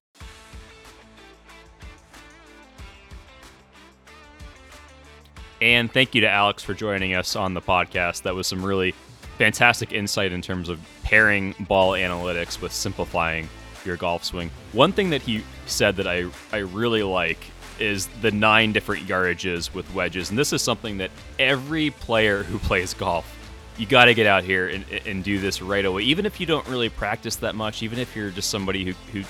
And 5.62 5.92
thank 5.92 6.16
you 6.16 6.22
to 6.22 6.30
Alex 6.30 6.64
for 6.64 6.74
joining 6.74 7.14
us 7.14 7.36
on 7.36 7.54
the 7.54 7.62
podcast. 7.62 8.24
That 8.24 8.34
was 8.34 8.48
some 8.48 8.66
really 8.66 8.96
fantastic 9.38 9.92
insight 9.94 10.32
in 10.32 10.42
terms 10.42 10.70
of 10.70 10.80
pairing 11.04 11.54
ball 11.62 11.92
analytics 11.92 12.62
with 12.62 12.72
simplifying 12.72 13.48
your 13.86 13.96
golf 13.96 14.24
swing. 14.24 14.50
One 14.74 14.92
thing 14.92 15.12
that 15.12 15.22
he 15.22 15.44
said 15.68 15.96
that 15.98 16.08
I, 16.08 16.26
I 16.52 16.60
really 16.60 17.04
like 17.04 17.40
is 17.82 18.08
the 18.22 18.32
nine 18.32 18.72
different 18.72 19.08
yardages 19.08 19.74
with 19.74 19.92
wedges. 19.94 20.30
And 20.30 20.38
this 20.38 20.54
is 20.54 20.62
something 20.62 20.98
that 21.00 21.12
every 21.40 21.90
player 21.90 22.44
who 22.44 22.60
plays 22.68 22.94
golf, 22.94 23.38
you 23.78 23.86
got 23.86 24.06
to 24.06 24.14
get 24.14 24.28
out 24.28 24.44
here 24.44 24.68
and, 24.68 24.86
and 25.06 25.24
do 25.24 25.40
this 25.40 25.62
right 25.62 25.84
away. 25.84 26.04
Even 26.04 26.26
if 26.26 26.40
you 26.40 26.46
don't 26.46 26.68
really 26.68 26.90
practice 26.90 27.38
that 27.38 27.56
much, 27.56 27.84
even 27.84 28.00
if 28.00 28.16
you're 28.16 28.30
just 28.30 28.50
somebody 28.50 28.86
who, 28.86 28.92
who 29.12 29.24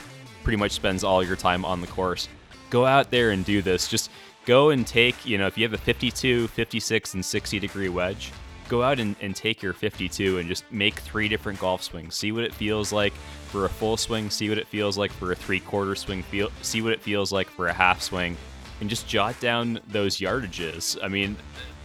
pretty 0.43 0.57
much 0.57 0.71
spends 0.71 1.03
all 1.03 1.23
your 1.23 1.35
time 1.35 1.63
on 1.63 1.81
the 1.81 1.87
course, 1.87 2.27
go 2.69 2.85
out 2.85 3.11
there 3.11 3.31
and 3.31 3.45
do 3.45 3.61
this. 3.61 3.87
Just 3.87 4.11
go 4.45 4.71
and 4.71 4.85
take, 4.85 5.25
you 5.25 5.37
know, 5.37 5.47
if 5.47 5.57
you 5.57 5.63
have 5.63 5.73
a 5.73 5.77
52, 5.77 6.47
56, 6.47 7.13
and 7.13 7.23
60 7.23 7.59
degree 7.59 7.89
wedge, 7.89 8.31
go 8.71 8.81
out 8.81 8.99
and, 8.99 9.17
and 9.19 9.35
take 9.35 9.61
your 9.61 9.73
52 9.73 10.37
and 10.37 10.47
just 10.47 10.63
make 10.71 10.95
three 10.95 11.27
different 11.27 11.59
golf 11.59 11.83
swings. 11.83 12.15
See 12.15 12.31
what 12.31 12.45
it 12.45 12.53
feels 12.53 12.93
like 12.93 13.11
for 13.49 13.65
a 13.65 13.69
full 13.69 13.97
swing, 13.97 14.29
see 14.29 14.47
what 14.47 14.57
it 14.57 14.65
feels 14.65 14.97
like 14.97 15.11
for 15.11 15.33
a 15.33 15.35
three 15.35 15.59
quarter 15.59 15.93
swing, 15.93 16.23
feel, 16.23 16.49
see 16.61 16.81
what 16.81 16.93
it 16.93 17.01
feels 17.01 17.33
like 17.33 17.49
for 17.49 17.67
a 17.67 17.73
half 17.73 18.01
swing, 18.01 18.37
and 18.79 18.89
just 18.89 19.09
jot 19.09 19.37
down 19.41 19.81
those 19.89 20.19
yardages. 20.19 20.97
I 21.03 21.09
mean, 21.09 21.35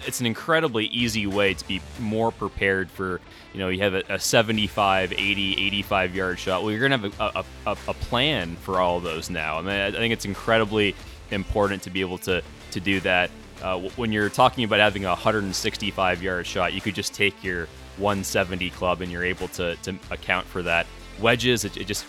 it's 0.06 0.20
an 0.20 0.26
incredibly 0.26 0.86
easy 0.86 1.26
way 1.26 1.54
to 1.54 1.66
be 1.66 1.80
more 1.98 2.30
prepared 2.30 2.88
for, 2.88 3.20
you 3.52 3.58
know, 3.58 3.68
you 3.68 3.80
have 3.80 3.94
a, 3.94 4.04
a 4.08 4.20
75, 4.20 5.12
80, 5.12 5.66
85 5.66 6.14
yard 6.14 6.38
shot. 6.38 6.62
Well, 6.62 6.70
you're 6.70 6.88
going 6.88 7.00
to 7.00 7.10
have 7.10 7.36
a, 7.36 7.70
a, 7.70 7.76
a, 7.88 7.94
plan 7.94 8.54
for 8.56 8.80
all 8.80 9.00
those 9.00 9.28
now. 9.28 9.58
I 9.58 9.62
mean, 9.62 9.70
I 9.70 9.90
think 9.90 10.12
it's 10.12 10.24
incredibly 10.24 10.94
important 11.32 11.82
to 11.82 11.90
be 11.90 12.00
able 12.00 12.18
to, 12.18 12.42
to 12.70 12.78
do 12.78 13.00
that. 13.00 13.32
Uh, 13.62 13.80
when 13.96 14.12
you're 14.12 14.28
talking 14.28 14.64
about 14.64 14.80
having 14.80 15.04
a 15.04 15.08
165 15.08 16.22
yard 16.22 16.46
shot, 16.46 16.72
you 16.72 16.80
could 16.80 16.94
just 16.94 17.14
take 17.14 17.42
your 17.42 17.66
170 17.98 18.70
club 18.70 19.00
and 19.00 19.10
you're 19.10 19.24
able 19.24 19.48
to, 19.48 19.76
to 19.76 19.94
account 20.10 20.46
for 20.46 20.62
that. 20.62 20.86
Wedges, 21.20 21.64
it, 21.64 21.76
it 21.76 21.86
just 21.86 22.04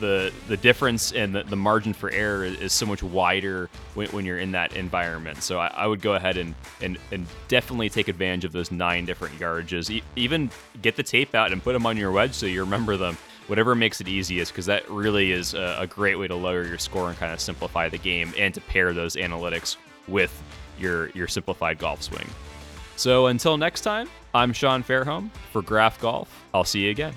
the 0.00 0.32
the 0.48 0.56
difference 0.56 1.12
and 1.12 1.34
the, 1.34 1.42
the 1.42 1.56
margin 1.56 1.92
for 1.92 2.10
error 2.10 2.44
is 2.44 2.72
so 2.72 2.86
much 2.86 3.02
wider 3.02 3.68
when, 3.94 4.08
when 4.08 4.24
you're 4.24 4.38
in 4.38 4.52
that 4.52 4.74
environment. 4.74 5.42
So 5.42 5.58
I, 5.58 5.68
I, 5.68 5.86
would 5.86 6.00
go 6.00 6.14
ahead 6.14 6.36
and, 6.36 6.54
and 6.80 6.98
and 7.10 7.26
definitely 7.48 7.88
take 7.88 8.08
advantage 8.08 8.44
of 8.44 8.52
those 8.52 8.70
nine 8.70 9.04
different 9.04 9.38
yardages. 9.38 9.90
E- 9.90 10.02
even 10.16 10.50
get 10.82 10.96
the 10.96 11.02
tape 11.02 11.34
out 11.34 11.52
and 11.52 11.62
put 11.62 11.72
them 11.72 11.86
on 11.86 11.96
your 11.96 12.12
wedge 12.12 12.34
so 12.34 12.46
you 12.46 12.60
remember 12.60 12.96
them. 12.96 13.16
Whatever 13.46 13.74
makes 13.74 14.00
it 14.00 14.06
easiest, 14.06 14.52
because 14.52 14.66
that 14.66 14.88
really 14.88 15.32
is 15.32 15.54
a, 15.54 15.78
a 15.80 15.86
great 15.86 16.16
way 16.16 16.28
to 16.28 16.36
lower 16.36 16.64
your 16.64 16.78
score 16.78 17.08
and 17.08 17.18
kind 17.18 17.32
of 17.32 17.40
simplify 17.40 17.88
the 17.88 17.98
game, 17.98 18.32
and 18.38 18.54
to 18.54 18.60
pair 18.60 18.92
those 18.92 19.16
analytics 19.16 19.76
with 20.08 20.42
your 20.78 21.10
your 21.10 21.28
simplified 21.28 21.78
golf 21.78 22.02
swing. 22.02 22.28
So 22.96 23.26
until 23.26 23.56
next 23.56 23.80
time, 23.80 24.08
I'm 24.34 24.52
Sean 24.52 24.82
Fairholm 24.84 25.30
for 25.52 25.62
Graff 25.62 26.00
Golf. 26.00 26.44
I'll 26.52 26.64
see 26.64 26.80
you 26.80 26.90
again. 26.90 27.14